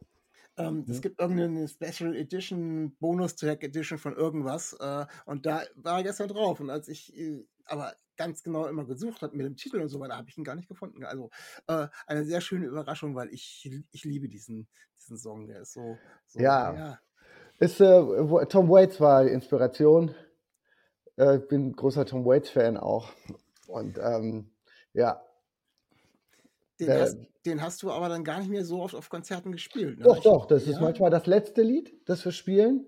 [0.55, 1.01] Ähm, es hm?
[1.01, 4.73] gibt irgendeine Special Edition, Bonus-Track Edition von irgendwas.
[4.79, 6.59] Äh, und da war er gestern drauf.
[6.59, 9.99] Und als ich äh, aber ganz genau immer gesucht habe mit dem Titel und so
[9.99, 11.03] weiter, habe ich ihn gar nicht gefunden.
[11.03, 11.31] Also
[11.67, 14.67] äh, eine sehr schöne Überraschung, weil ich, ich liebe diesen,
[14.99, 15.47] diesen Song.
[15.47, 15.97] Der ist so.
[16.27, 16.73] so ja.
[16.75, 16.99] ja.
[17.59, 20.13] Ist, äh, Tom Waits war Inspiration.
[21.17, 23.11] Äh, ich bin großer Tom Waits-Fan auch.
[23.67, 24.51] Und ähm,
[24.93, 25.21] ja.
[26.79, 29.51] Den, Der- hast, den hast du aber dann gar nicht mehr so oft auf Konzerten
[29.51, 29.99] gespielt.
[29.99, 30.05] Ne?
[30.05, 30.81] Doch, doch, das ist ja?
[30.81, 32.85] manchmal das letzte Lied, das wir spielen.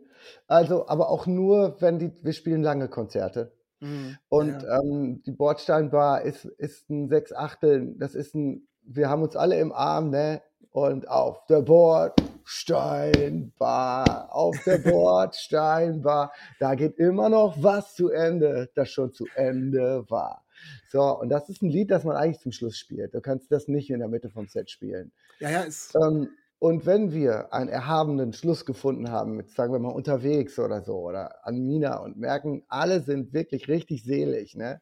[0.47, 3.53] Also, aber auch nur, wenn die, wir spielen lange Konzerte.
[3.79, 4.17] Mhm.
[4.29, 4.79] Und ja.
[4.81, 9.59] ähm, die Bordsteinbar ist, ist ein sechs Achteln, das ist ein, wir haben uns alle
[9.59, 10.41] im Arm, ne?
[10.71, 18.89] Und auf der Bordsteinbar, auf der Bordsteinbar, da geht immer noch was zu Ende, das
[18.89, 20.45] schon zu Ende war.
[20.89, 23.13] So, und das ist ein Lied, das man eigentlich zum Schluss spielt.
[23.13, 25.11] Du kannst das nicht in der Mitte vom Set spielen.
[25.39, 29.79] ja, ja, ist, Ähm, und wenn wir einen erhabenen Schluss gefunden haben, mit, sagen wir
[29.79, 34.81] mal unterwegs oder so, oder an Mina und merken, alle sind wirklich richtig selig, ne?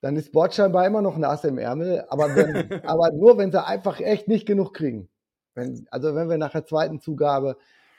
[0.00, 4.00] Dann ist Bordscheinbar immer noch nass im Ärmel, aber, wenn, aber nur, wenn sie einfach
[4.00, 5.08] echt nicht genug kriegen.
[5.54, 7.56] Wenn, also wenn wir nach der zweiten Zugabe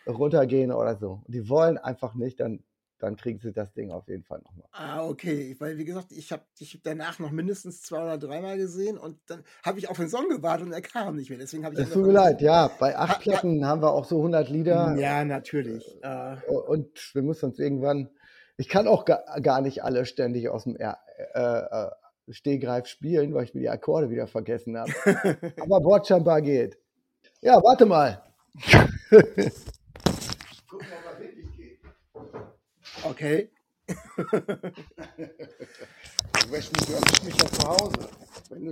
[0.08, 1.22] runtergehen oder so.
[1.26, 2.64] Und die wollen einfach nicht, dann,
[2.98, 4.68] dann kriegen sie das Ding auf jeden Fall nochmal.
[4.72, 5.56] Ah, okay.
[5.60, 9.44] Weil, wie gesagt, ich habe dich danach noch mindestens zwei oder dreimal gesehen und dann
[9.64, 11.38] habe ich auf den Song gewartet und er kam nicht mehr.
[11.40, 11.82] Deswegen habe ich.
[11.82, 12.72] Es tut mir leid, ja.
[12.80, 14.96] Bei Ha- ha- acht Platten haben wir auch so 100 Lieder.
[14.98, 15.98] Ja, natürlich.
[16.02, 18.10] Äh, Und wir müssen uns irgendwann,
[18.58, 20.98] ich kann auch gar, gar nicht alle ständig aus dem R,
[21.34, 21.89] äh, äh,
[22.29, 24.91] Stehgreif spielen, weil ich mir die Akkorde wieder vergessen habe.
[25.60, 26.77] Aber Bordscheinbar geht.
[27.41, 28.23] Ja, warte mal.
[33.03, 33.49] okay.
[33.88, 33.95] Du
[36.51, 36.93] wäschst mich, du
[37.25, 38.10] mich ja zu Hause.
[38.49, 38.71] Wenn du,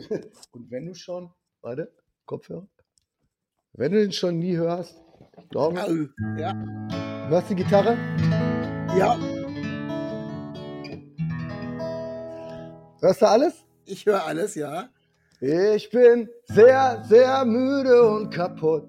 [0.52, 1.32] und wenn du schon,
[1.62, 1.92] warte,
[2.26, 2.68] Kopfhörer.
[3.74, 5.02] Wenn du den schon nie hörst,
[5.50, 5.88] glaube Au.
[6.38, 6.54] Ja.
[6.54, 7.98] du hast die Gitarre?
[8.98, 9.18] ja,
[13.02, 13.66] Hörst du alles?
[13.86, 14.90] ich höre alles, ja.
[15.42, 18.88] Ich bin sehr, sehr müde und kaputt.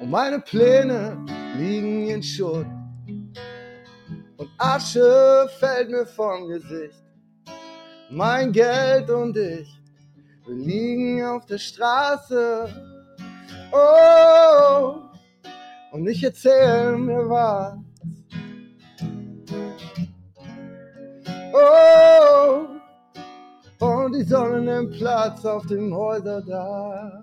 [0.00, 1.24] Und meine Pläne
[1.56, 2.66] liegen in Schutt.
[4.36, 7.04] Und Asche fällt mir vom Gesicht.
[8.10, 9.68] Mein Geld und ich,
[10.46, 12.68] wir liegen auf der Straße.
[13.72, 14.94] Oh,
[15.92, 17.74] und ich erzähl mir was.
[21.54, 22.21] Oh,
[24.22, 27.22] und die Sonne nimmt Platz auf dem Häuserdach.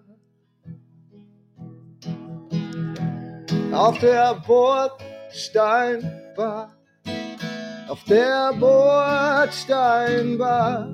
[3.72, 6.76] Auf der Bordsteinbar,
[7.88, 10.90] auf der Bordsteinbar,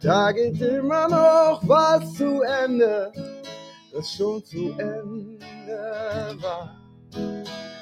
[0.00, 3.10] da geht immer noch was zu Ende,
[3.92, 5.40] das schon zu Ende
[6.40, 6.76] war.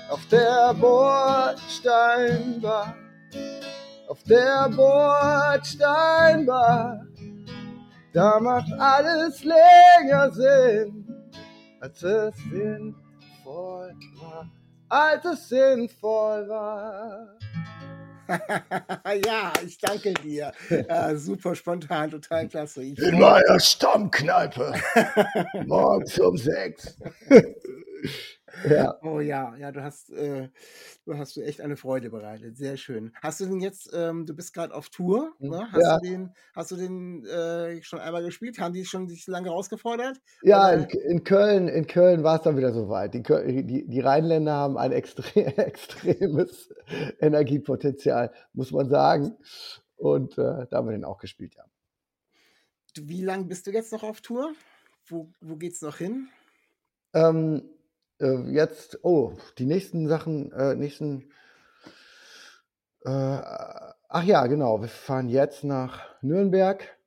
[0.08, 2.94] Auf der Bordsteinbar,
[4.08, 7.06] auf der Bordsteinbar,
[8.12, 11.06] da macht alles länger Sinn,
[11.80, 14.50] als es sinnvoll war,
[14.88, 17.28] als es sinnvoll war.
[19.24, 20.50] ja, ich danke dir.
[20.88, 22.82] Äh, super spontan, total klasse.
[22.82, 24.72] Ich In meiner Stammkneipe,
[25.66, 26.96] morgens um sechs.
[28.64, 30.48] Ja, Oh ja, ja, du hast, äh,
[31.04, 32.56] du hast du echt eine Freude bereitet.
[32.56, 33.12] Sehr schön.
[33.22, 35.68] Hast du den jetzt, ähm, du bist gerade auf Tour, ne?
[35.72, 35.98] Hast Ja.
[35.98, 38.58] du den, hast du den äh, schon einmal gespielt?
[38.58, 40.18] Haben die schon dich lange herausgefordert?
[40.42, 43.14] ja in, in Köln, in Köln war es dann wieder soweit.
[43.14, 45.22] Die, die, die Rheinländer haben ein extre
[45.58, 46.68] extremes
[47.20, 49.36] Energiepotenzial, muss man sagen.
[49.96, 51.64] Und äh, da haben wir den auch gespielt, ja.
[52.98, 54.52] Wie lange bist du jetzt noch auf Tour?
[55.06, 56.28] Wo, wo geht's noch hin?
[57.14, 57.62] Ähm,
[58.20, 61.30] äh, jetzt, oh, die nächsten Sachen, äh, nächsten,
[63.04, 66.98] äh, ach ja, genau, wir fahren jetzt nach Nürnberg,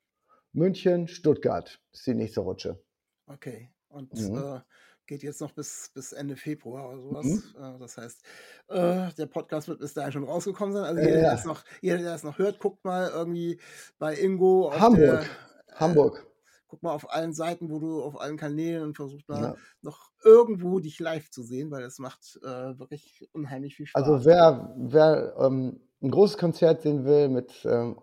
[0.54, 1.80] München, Stuttgart.
[1.92, 2.84] Das ist die nächste Rutsche.
[3.28, 3.70] Okay.
[3.90, 4.38] Und Mhm.
[4.38, 4.60] äh,
[5.06, 7.26] geht jetzt noch bis, bis Ende Februar oder sowas.
[7.26, 7.44] Mhm.
[7.58, 8.22] Äh, das heißt,
[8.68, 10.84] äh, der Podcast wird bis dahin schon rausgekommen sein.
[10.84, 11.22] Also jeder, ja.
[11.22, 13.60] der es noch, jeder, der es noch hört, guckt mal irgendwie
[13.98, 15.26] bei Ingo auf Hamburg,
[15.68, 16.28] der, Hamburg.
[16.70, 19.56] Guck mal auf allen Seiten, wo du auf allen Kanälen und versuch mal Ja.
[19.82, 24.04] noch irgendwo dich live zu sehen, weil das macht äh, wirklich unheimlich viel Spaß.
[24.04, 27.98] Also wer, wer ähm, ein großes Konzert sehen will mit ähm,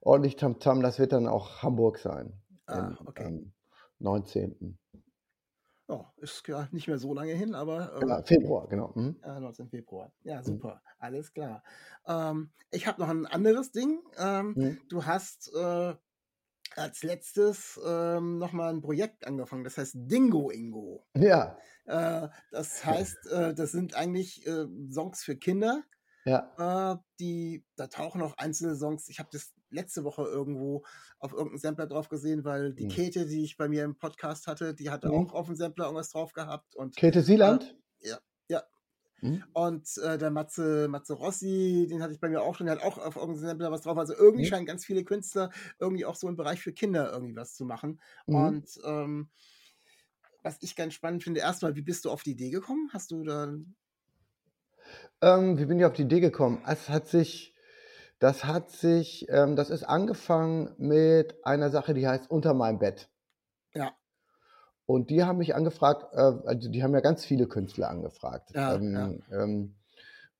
[0.00, 2.34] ordentlich Tamtam, das wird dann auch Hamburg sein.
[2.66, 3.24] Ah, okay.
[3.24, 3.52] am
[3.98, 4.78] 19.
[5.88, 8.92] ja, ist ja nicht mehr so lange hin, aber ähm, Ja, Februar, genau.
[8.94, 9.16] Mhm.
[9.22, 9.68] Ja, 19.
[9.68, 10.12] Februar.
[10.22, 10.82] Ja, super.
[10.98, 11.62] Alles klar.
[12.06, 14.00] Ähm, ich habe noch ein anderes Ding.
[14.16, 14.78] Ähm, Mhm.
[14.88, 15.94] Du hast äh,
[16.76, 21.06] als letztes ähm, nochmal ein Projekt angefangen, das heißt Dingo Ingo.
[21.16, 25.82] Ja, Äh, das heißt, äh, das sind eigentlich äh, Songs für Kinder.
[26.24, 26.92] ja.
[26.94, 29.08] Äh, die, da tauchen auch einzelne Songs.
[29.08, 30.84] Ich habe das letzte Woche irgendwo
[31.18, 32.90] auf irgendeinem Sampler drauf gesehen, weil die Mhm.
[32.90, 35.14] Käthe, die ich bei mir im Podcast hatte, die hatte Mhm.
[35.14, 36.74] auch auf dem Sampler irgendwas drauf gehabt.
[36.76, 37.76] Und Käthe Sieland?
[38.00, 38.18] ja,
[39.22, 39.44] Mhm.
[39.52, 42.82] Und äh, der Matze, Matze Rossi, den hatte ich bei mir auch schon, der hat
[42.82, 43.96] auch auf irgendeinem was drauf.
[43.98, 44.46] Also irgendwie Mhm.
[44.46, 48.00] scheinen ganz viele Künstler irgendwie auch so im Bereich für Kinder irgendwie was zu machen.
[48.26, 48.54] Mhm.
[48.54, 49.30] Und ähm,
[50.42, 52.88] was ich ganz spannend finde, erstmal, wie bist du auf die Idee gekommen?
[52.92, 53.52] Hast du da.
[55.22, 56.62] Ähm, wie bin ich auf die Idee gekommen?
[56.66, 57.54] Es hat sich,
[58.18, 63.10] das hat sich, ähm, das ist angefangen mit einer Sache, die heißt Unter meinem Bett.
[64.86, 64.94] Ja.
[64.94, 68.74] Und die haben mich angefragt, äh, also die haben ja ganz viele Künstler angefragt, Ja,
[68.74, 69.74] ähm, ähm,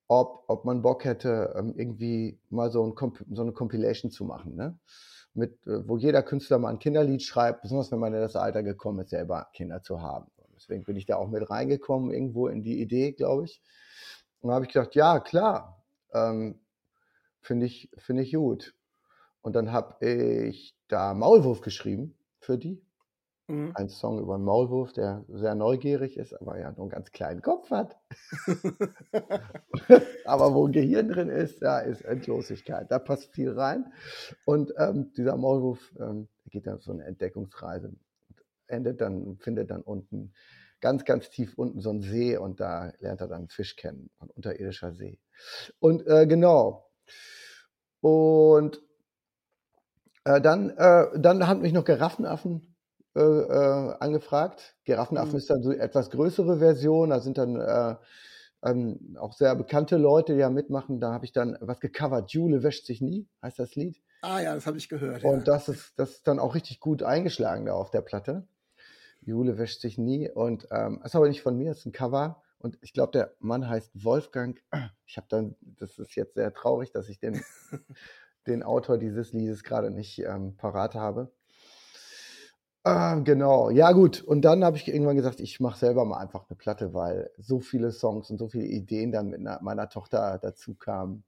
[0.06, 4.24] ob, ob man Bock hätte, ähm, irgendwie mal so, ein Comp so eine Compilation zu
[4.24, 4.78] machen, ne?
[5.32, 8.62] Mit, äh, wo jeder Künstler mal ein Kinderlied schreibt, besonders wenn man in das Alter
[8.62, 10.30] gekommen ist, selber Kinder zu haben.
[10.54, 13.60] Deswegen bin ich da auch mit reingekommen, irgendwo in die Idee, glaube ich.
[14.40, 16.60] Und da habe ich gedacht, ja, klar, ähm,
[17.40, 18.74] finde ich, finde ich gut.
[19.42, 22.80] Und dann habe ich da Maulwurf geschrieben für die.
[23.46, 23.72] Mhm.
[23.74, 27.42] Ein Song über einen Maulwurf, der sehr neugierig ist, aber ja nur einen ganz kleinen
[27.42, 27.98] Kopf hat.
[30.24, 32.90] aber wo ein Gehirn drin ist, da ist Endlosigkeit.
[32.90, 33.92] Da passt viel rein.
[34.46, 37.92] Und ähm, dieser Maulwurf ähm, geht dann so eine Entdeckungsreise.
[38.66, 40.32] Endet dann, findet dann unten,
[40.80, 44.10] ganz, ganz tief unten so einen See und da lernt er dann einen Fisch kennen,
[44.20, 45.18] ein unterirdischer See.
[45.80, 46.90] Und äh, genau.
[48.00, 48.80] Und
[50.24, 52.73] äh, dann, äh, dann haben mich noch Giraffenaffen
[53.16, 54.76] äh, äh, angefragt.
[54.84, 55.38] Giraffenaffen Mhm.
[55.38, 57.10] ist dann so etwas größere Version.
[57.10, 57.96] Da sind dann äh,
[58.64, 61.00] ähm, auch sehr bekannte Leute, die da mitmachen.
[61.00, 62.32] Da habe ich dann was gecovert.
[62.32, 64.00] Jule wäscht sich nie, heißt das Lied.
[64.22, 65.22] Ah ja, das habe ich gehört.
[65.22, 65.44] Und ja.
[65.44, 68.46] das ist, das ist dann auch richtig gut eingeschlagen da auf der Platte.
[69.20, 70.30] Jule wäscht sich nie.
[70.30, 72.42] Und ähm, ist aber nicht von mir, ist ein Cover.
[72.58, 74.60] Und ich glaube, der Mann heißt Wolfgang.
[75.06, 77.42] Ich habe dann, das ist jetzt sehr traurig, dass ich den,
[78.46, 81.30] den Autor dieses Liedes gerade nicht ähm, parat habe.
[82.86, 84.22] Ähm, genau, ja gut.
[84.22, 87.60] Und dann habe ich irgendwann gesagt, ich mache selber mal einfach eine Platte, weil so
[87.60, 91.24] viele Songs und so viele Ideen dann mit einer, meiner Tochter dazu kamen.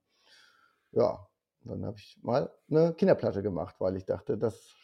[0.92, 1.26] Ja,
[1.64, 4.74] dann habe ich mal eine Kinderplatte gemacht, weil ich dachte, das,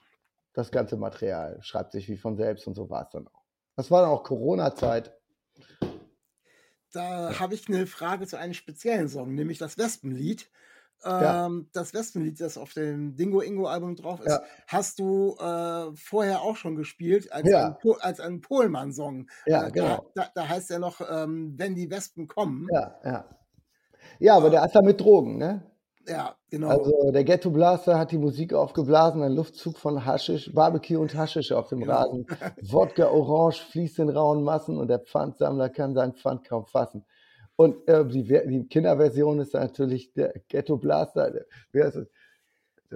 [0.55, 3.45] das ganze Material schreibt sich wie von selbst und so war es dann auch.
[3.77, 5.15] Das war dann auch Corona-Zeit.
[6.93, 10.51] Da habe ich eine Frage zu einem speziellen Song, nämlich das Wespenlied.
[11.05, 11.47] Ja.
[11.47, 14.43] Ähm, das Wespenlied, das auf dem Dingo Ingo Album drauf ist, Ja.
[14.69, 17.67] hast du äh, vorher auch schon gespielt als Ja.
[17.69, 19.27] ein, Po- als ein Pohlmann-Song.
[19.47, 20.11] Ja, Äh, genau.
[20.15, 22.69] Da, da, heißt er noch, ähm, wenn die Wespen kommen.
[22.73, 23.25] Ja, ja.
[24.19, 25.63] Ja, aber der ist da mit Drogen, ne?
[26.07, 26.69] Ja, genau.
[26.69, 31.53] Also der Ghetto Blaster hat die Musik aufgeblasen, ein Luftzug von Haschisch, Barbecue und Haschisch
[31.53, 31.93] auf dem Genau.
[31.95, 32.27] Rasen.
[32.61, 37.05] Wodka Orange fließt in rauen Massen und der Pfandsammler kann sein Pfand kaum fassen.
[37.57, 41.45] Und äh, die, die Kinderversion ist natürlich der Ghetto Blaster.
[41.73, 42.09] Wer ist es?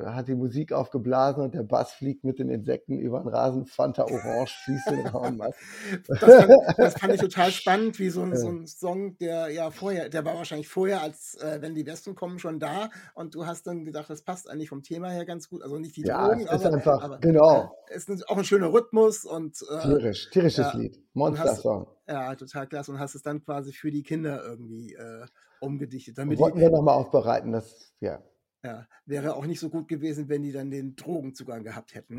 [0.05, 3.67] Hat die Musik aufgeblasen und der Bass fliegt mit den Insekten über den Rasen.
[3.67, 5.55] Fanta Orange fließt in rauen Massen.
[6.09, 9.71] Das fand, das fand ich total spannend, wie so ein, so ein Song, der ja
[9.71, 13.47] vorher, der war wahrscheinlich vorher, als äh, wenn die Wespen kommen, schon da und du
[13.47, 15.63] hast dann gedacht, das passt eigentlich vom Thema her ganz gut.
[15.63, 17.75] Also nicht die Ja, Drogen, es ist aber, einfach- aber genau.
[17.89, 20.77] äh, es ist auch ein schöner Rhythmus und äh, Tierisch, tierisches ja.
[20.79, 21.03] Lied.
[21.15, 21.87] Monster-Song.
[22.07, 25.25] ja, total klasse und hast es dann quasi für die Kinder irgendwie äh,
[25.61, 26.19] umgedichtet.
[26.19, 28.21] Damit Wollten die, wir nochmal aufbereiten, das, ja.
[28.67, 32.19] Ja, wäre auch nicht so gut gewesen, wenn die dann den Drogenzugang gehabt hätten.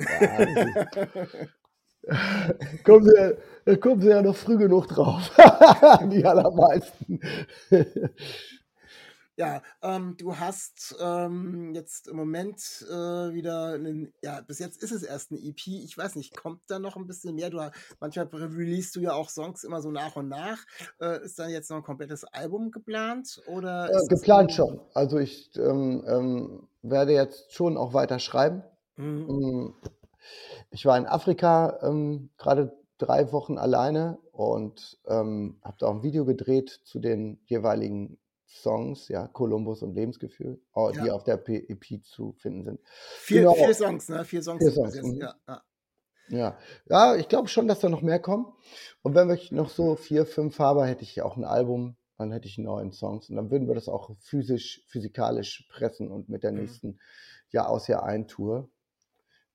[2.86, 5.30] Kommen, sie, da kommen sie ja noch früh genug drauf.
[6.10, 7.20] Die allermeisten.
[9.40, 12.94] Ja, ähm, du hast ähm, jetzt im Moment äh,
[13.34, 15.68] wieder einen, ja, bis jetzt ist es erst eine EP.
[15.68, 17.52] Ich weiß nicht, kommt da noch ein bisschen mehr?
[17.52, 17.60] Du,
[18.00, 20.58] manchmal release du ja auch Songs immer so nach und nach.
[21.00, 23.40] Äh, ist dann jetzt noch ein komplettes Album geplant?
[23.46, 24.82] Oder Äh, geplant ein- schon.
[24.96, 28.64] Also ich ähm, ähm, werde jetzt schon auch weiter schreiben.
[28.96, 29.30] Mhm.
[29.30, 29.74] Ähm,
[30.72, 36.04] Ich war in Afrika ähm, gerade drei Wochen alleine und ähm, habe da auch ein
[36.04, 41.14] Video gedreht zu den jeweiligen Songs, ja, Kolumbus und Lebensgefühl, oh, die Ja.
[41.14, 42.80] auf der EP zu finden sind.
[43.20, 43.54] Vier, Genau.
[43.54, 44.24] vier Songs, ne?
[44.26, 44.64] Vier Songs.
[44.64, 45.18] Vier Songs, mhm.
[45.20, 45.64] ja, ja.
[46.30, 46.58] Ja,
[46.90, 48.48] ja, ich glaube schon, dass da noch mehr kommen.
[49.02, 52.48] Und wenn ich noch so vier, fünf habe, hätte ich auch ein Album, dann hätte
[52.48, 53.30] ich neun Songs.
[53.30, 56.60] Und dann würden wir das auch physisch, physikalisch pressen und mit der Mhm.
[56.60, 57.00] nächsten
[57.52, 58.70] Jahr aus Jahr ein Tour,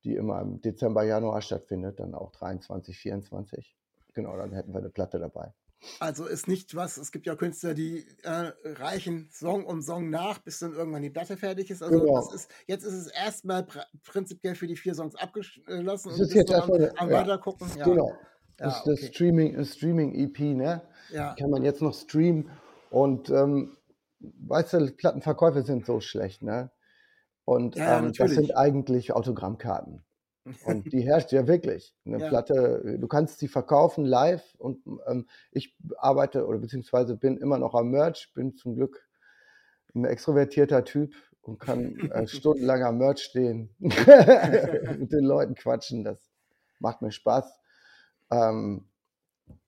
[0.04, 3.76] die immer im Dezember, Januar stattfindet, dann auch 23, 24.
[4.14, 5.52] Genau, dann hätten wir eine Platte dabei.
[5.98, 10.38] Also ist nicht was, es gibt ja Künstler, die äh, reichen Song um Song nach,
[10.38, 11.82] bis dann irgendwann die Platte fertig ist.
[11.82, 12.14] Also Genau.
[12.16, 16.20] das ist, jetzt ist es erstmal pr prinzipiell für die vier Songs abgeschlossen Das und
[16.20, 17.20] ist jetzt am, erstmal eine- am ja.
[17.20, 17.68] weitergucken.
[17.76, 18.08] Ja, Genau.
[18.10, 18.16] Ja,
[18.68, 19.06] das ist das okay.
[19.12, 20.82] Streaming, das Streaming-EP, ne?
[21.10, 21.34] ja.
[21.38, 22.48] kann man jetzt noch streamen.
[22.90, 23.76] Und ähm,
[24.20, 26.70] weißt du, Plattenverkäufe sind so schlecht, ne?
[27.44, 30.04] Und Ja, ähm, das sind eigentlich Autogrammkarten.
[30.64, 31.94] Und die herrscht ja wirklich.
[32.04, 32.28] Eine Ja.
[32.28, 37.74] Platte, du kannst sie verkaufen live und ähm, ich arbeite oder beziehungsweise bin immer noch
[37.74, 39.06] am Merch, bin zum Glück
[39.94, 46.04] ein extrovertierter Typ und kann äh, stundenlang am Merch stehen, mit den Leuten quatschen.
[46.04, 46.30] Das
[46.78, 47.60] macht mir Spaß.
[48.30, 48.86] Ähm,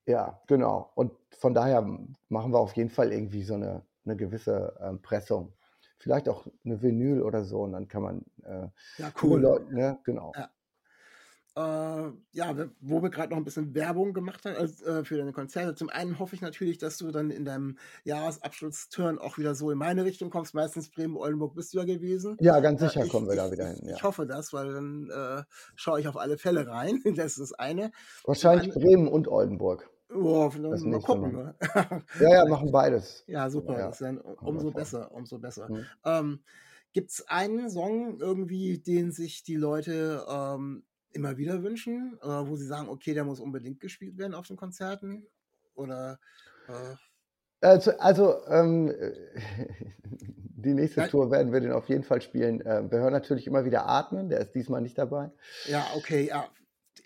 [0.07, 0.91] ja, genau.
[0.95, 1.83] Und von daher
[2.29, 5.53] machen wir auf jeden Fall irgendwie so eine, eine gewisse ähm, Pressung.
[5.99, 8.69] Vielleicht auch eine Vinyl oder so und dann kann man äh,
[8.99, 9.41] Ja, cool.
[9.41, 10.33] Leute, ne, genau.
[10.37, 10.51] Ja.
[11.57, 11.61] Äh,
[12.33, 15.77] ja, wo wir gerade noch ein bisschen Werbung gemacht haben äh, für deine Konzerte.
[15.77, 19.79] Zum einen hoffe ich natürlich, dass du dann in deinem Jahresabschlussturn auch wieder so in
[19.79, 20.55] meine Richtung kommst.
[20.55, 22.37] Meistens Bremen-Oldenburg bist du ja gewesen.
[22.41, 23.89] Ja, ganz Äh, sicher ich, kommen wir da ich, wieder ich, hin.
[23.89, 23.95] Ja.
[23.95, 25.43] ich hoffe das, weil dann äh,
[25.77, 27.01] schaue ich auf alle Fälle rein.
[27.17, 27.93] Das ist das eine.
[28.25, 29.89] Wahrscheinlich anderen, Bremen und Oldenburg.
[30.13, 31.33] oh, Das mal gucken.
[31.33, 31.55] Ne?
[32.21, 33.23] Ja, ja, machen beides.
[33.29, 33.79] Ja, super.
[33.79, 35.69] Ja, dann umso besser, umso besser.
[35.69, 35.85] Hm.
[36.05, 36.41] Ähm,
[36.93, 40.85] Gibt es einen Song irgendwie, den sich die Leute ähm,
[41.15, 42.19] immer wieder wünschen?
[42.23, 45.27] Oder wo sie sagen, okay, der muss unbedingt gespielt werden auf den Konzerten?
[45.75, 46.19] Oder
[46.69, 48.93] äh, Also, also ähm,
[50.57, 52.63] die nächste ja, Tour werden wir den auf jeden Fall spielen.
[52.67, 55.31] Ähm, wir hören natürlich immer wieder Atmen, der ist diesmal nicht dabei.
[55.67, 56.49] ja, okay, ja.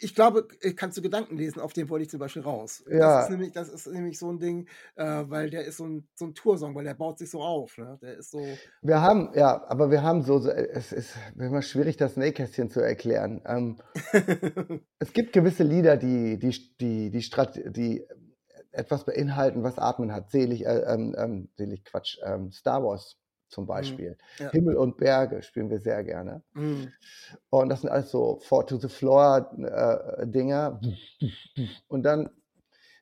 [0.01, 2.83] Ich glaube, äh, kannst du Gedanken lesen, auf den wollte ich zum Beispiel raus.
[2.85, 5.87] Das ist Ja, nämlich, das ist nämlich so ein Ding, äh, weil der ist so
[5.87, 7.77] ein, so ein Toursong, weil der baut sich so auf.
[7.79, 7.99] Ne?
[8.01, 8.45] Der ist so.
[8.83, 12.81] wir haben, ja, aber wir haben so, so es ist immer schwierig, das Nähkästchen zu
[12.81, 13.43] erklären.
[13.45, 13.79] Ähm,
[14.99, 18.07] es gibt gewisse Lieder, die, die, die, die, Strat die
[18.71, 20.31] etwas beinhalten, was Atmen hat.
[20.31, 23.18] Selig, äh, ähm, ähm, selig Quatsch, ähm, Star Wars
[23.49, 24.17] zum Hm, Beispiel.
[24.39, 24.51] ja.
[24.51, 26.43] Himmel und Berge spielen wir sehr gerne.
[26.55, 26.93] Hm.
[27.51, 30.81] Und das sind alles so Four to the Floor äh, Dinger.
[31.89, 32.31] Und dann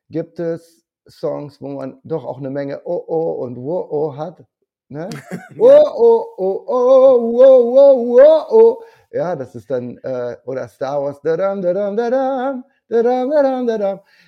[0.09, 4.45] gibt es Songs, wo man doch auch eine Menge Oh oh und Wo oh hat.
[4.89, 5.09] Ne?
[5.59, 8.83] Oh oh oh oh wo wo wo oh.
[9.11, 11.21] Ja, das ist dann äh, oder Star Wars.
[11.23, 12.65] Dadam, dadam, dadam, dadam, dadam, dadam.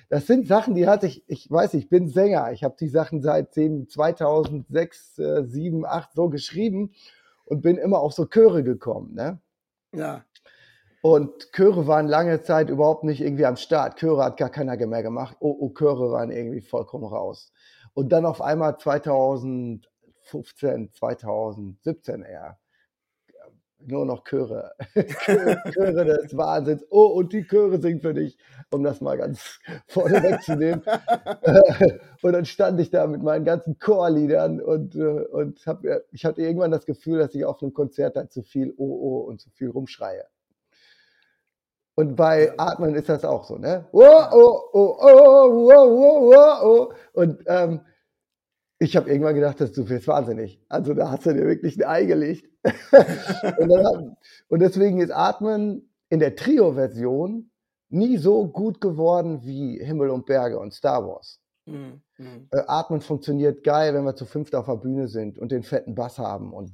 [0.09, 1.23] Das sind Sachen, die hatte ich.
[1.27, 2.51] Ich weiß, ich bin Sänger.
[2.51, 6.91] Ich habe die Sachen seit 10, 2006, äh, 7, 8 so geschrieben
[7.45, 9.13] und bin immer auf so Chöre gekommen.
[9.13, 9.39] Ne?
[9.93, 10.25] Ja.
[11.01, 13.97] Und Chöre waren lange Zeit überhaupt nicht irgendwie am Start.
[13.99, 15.37] Chöre hat gar keiner mehr gemacht.
[15.39, 17.53] Oh, oh, Chöre waren irgendwie vollkommen raus.
[17.93, 22.59] Und dann auf einmal 2015, 2017 eher.
[23.85, 24.71] Nur noch Chöre.
[24.93, 26.85] Chöre, des Wahnsinns.
[26.89, 28.37] Oh, und die Chöre singen für dich,
[28.71, 30.83] um das mal ganz vorne wegzunehmen.
[32.21, 36.41] und dann stand ich da mit meinen ganzen Chorliedern und, äh, und hab, ich hatte
[36.41, 39.49] irgendwann das Gefühl, dass ich auf einem Konzert da zu viel Oh, oh und zu
[39.51, 40.25] viel rumschreie.
[41.95, 42.53] Und bei.
[42.57, 43.85] Atmen ist das auch so, ne?
[43.91, 46.93] Oh, oh, oh, oh, oh, oh, oh, oh.
[47.11, 47.81] Und ähm,
[48.79, 50.61] ich habe irgendwann gedacht, das, du wirst wahnsinnig.
[50.69, 52.49] Also da hast du dir wirklich ein Ei gelegt.
[53.59, 54.15] und, dann
[54.47, 57.51] und deswegen ist Atmen in der Trio-Version
[57.89, 61.39] nie so gut geworden wie Himmel und Berge und Star Wars.
[61.65, 62.47] Hm, hm.
[62.51, 65.93] Äh, Atmen funktioniert geil, wenn wir zu fünft auf der Bühne sind und den fetten
[65.93, 66.71] Bass haben und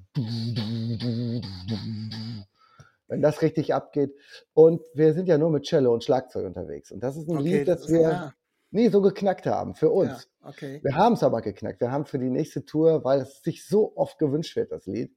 [3.07, 4.13] wenn das richtig abgeht.
[4.53, 6.91] Und wir sind ja nur mit Cello und Schlagzeug unterwegs.
[6.91, 8.33] Und das ist ein Okay, Lied, das das wir ja,
[8.75, 10.29] nie so geknackt haben für ja, uns.
[10.43, 10.79] okay.
[10.83, 11.81] Wir haben es aber geknackt.
[11.81, 15.15] Wir haben für die nächste Tour, weil es sich so oft gewünscht wird, das Lied,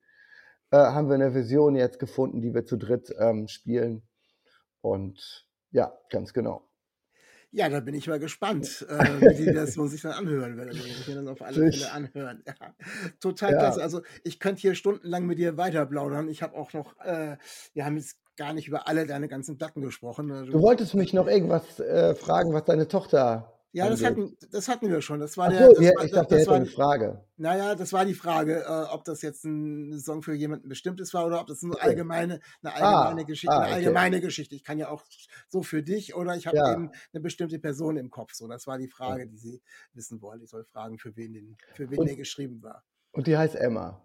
[0.71, 4.03] äh, haben wir eine Version jetzt gefunden, die wir zu dritt ähm, spielen.
[4.81, 6.69] Und ja, ganz genau.
[7.51, 10.69] Ja, da bin ich mal gespannt, äh, wie die Version sich dann anhören wird.
[10.69, 12.43] Also, ich mir dann auf alle Fälle anhören.
[12.47, 12.75] Ja,
[13.21, 13.79] total klasse.
[13.79, 16.29] ja, Also ich könnte hier stundenlang mit dir weiter plaudern.
[16.29, 17.37] Ich habe auch noch, äh,
[17.73, 20.29] wir haben jetzt gar nicht über alle deine ganzen Platten gesprochen.
[20.51, 24.69] du Du, wolltest mich noch irgendwas äh, fragen, was deine Tochter ja, das hatten, das
[24.69, 25.21] hatten wir schon.
[25.21, 27.25] Das war Ach der, so, das ja, war, ich dachte, das hätte war eine Frage.
[27.37, 31.27] naja, das war die Frage, äh, ob das jetzt ein Song für jemanden Bestimmtes war
[31.27, 31.81] oder ob das eine Okay.
[31.81, 33.75] allgemeine, eine allgemeine Ah, Geschichte, eine ah, okay.
[33.77, 34.55] allgemeine Geschichte.
[34.57, 35.05] Ich kann ja auch
[35.49, 38.35] so für dich oder ich habe Ja, eben eine bestimmte Person im Kopf.
[38.35, 38.89] So, das war die.
[38.89, 39.63] Frage, die sie
[39.93, 40.45] wissen wollte.
[40.45, 42.85] Ich soll fragen, für wen, den, für wen der Und, geschrieben war.
[43.13, 44.03] und die heißt Emma.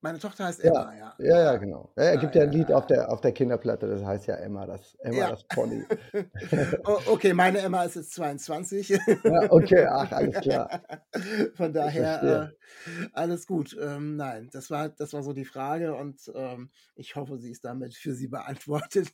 [0.00, 1.14] Meine Tochter heißt Emma, ja.
[1.18, 1.92] ja, ja, Ja, genau.
[1.96, 4.36] Ja, er ja, gibt ja ein Lied auf der, auf der Kinderplatte, das heißt ja
[4.36, 5.84] Emma, das, Emma, das Pony.
[6.84, 8.90] O- Okay, meine Emma ist jetzt 22.
[8.90, 10.82] Ja, okay, ach, alles klar.
[11.54, 13.76] Von daher äh, alles gut.
[13.80, 17.64] Ähm, nein, das war, das war so die Frage und ähm, ich hoffe, sie ist
[17.64, 19.10] damit für Sie beantwortet.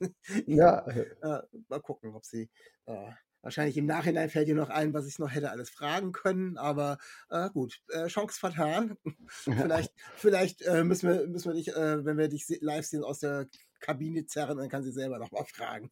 [0.46, 0.86] Ja,
[1.22, 2.50] äh, mal gucken, ob sie
[2.86, 3.10] äh,
[3.44, 6.98] wahrscheinlich im Nachhinein fällt ihr noch ein, was ich noch hätte alles fragen können, aber
[7.30, 8.96] äh, gut, äh, Chance vertan.
[9.28, 13.20] vielleicht vielleicht äh, müssen, wir, müssen wir dich, äh, wenn wir dich live sehen, aus
[13.20, 13.46] der
[13.84, 15.90] Kabine zerren, dann kann sie selber noch mal fragen.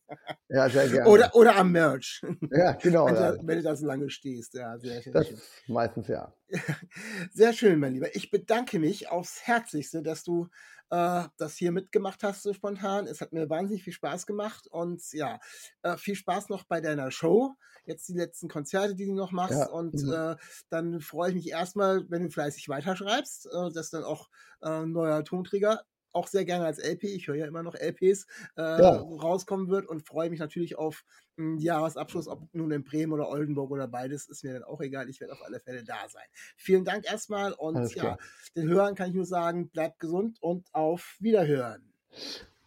[0.48, 1.08] Ja, sehr gerne.
[1.08, 2.22] Oder, oder am Merch.
[2.50, 3.06] ja, genau.
[3.06, 3.32] wenn, ja.
[3.32, 4.54] du, wenn du da so lange stehst.
[4.54, 5.38] Ja, sehr, sehr Das schön.
[5.66, 6.34] meistens ja.
[7.32, 8.14] Sehr schön, mein Lieber.
[8.14, 10.48] Ich bedanke mich aufs Herzlichste, dass du
[10.90, 13.06] äh, das hier mitgemacht hast, so spontan.
[13.06, 15.40] Es hat mir wahnsinnig viel Spaß gemacht und ja,
[15.82, 17.54] äh, viel Spaß noch bei deiner Show.
[17.84, 19.58] Jetzt die letzten Konzerte, die du noch machst.
[19.58, 20.12] Ja, Und mhm.
[20.12, 20.36] äh,
[20.68, 24.28] dann freue ich mich erstmal, wenn du fleißig weiterschreibst, äh, dass dann auch
[24.60, 25.82] äh, ein neuer Tonträger
[26.12, 28.96] auch sehr gerne als LP, ich höre ja immer noch LPs, äh, Ja.
[28.96, 31.04] rauskommen wird und freue mich natürlich auf
[31.38, 35.08] einen Jahresabschluss, ob nun in Bremen oder Oldenburg oder beides, ist mir dann auch egal.
[35.08, 36.26] Ich werde auf alle Fälle da sein.
[36.56, 38.18] Vielen Dank erstmal und Alles ja, klar.
[38.56, 41.92] den Hörern kann ich nur sagen, bleibt gesund und auf Wiederhören.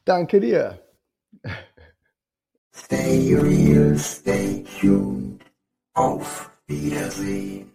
[0.05, 0.81] Danke dir.
[2.73, 5.41] Stay real, stay tuned.
[5.93, 7.74] Auf Wiedersehen.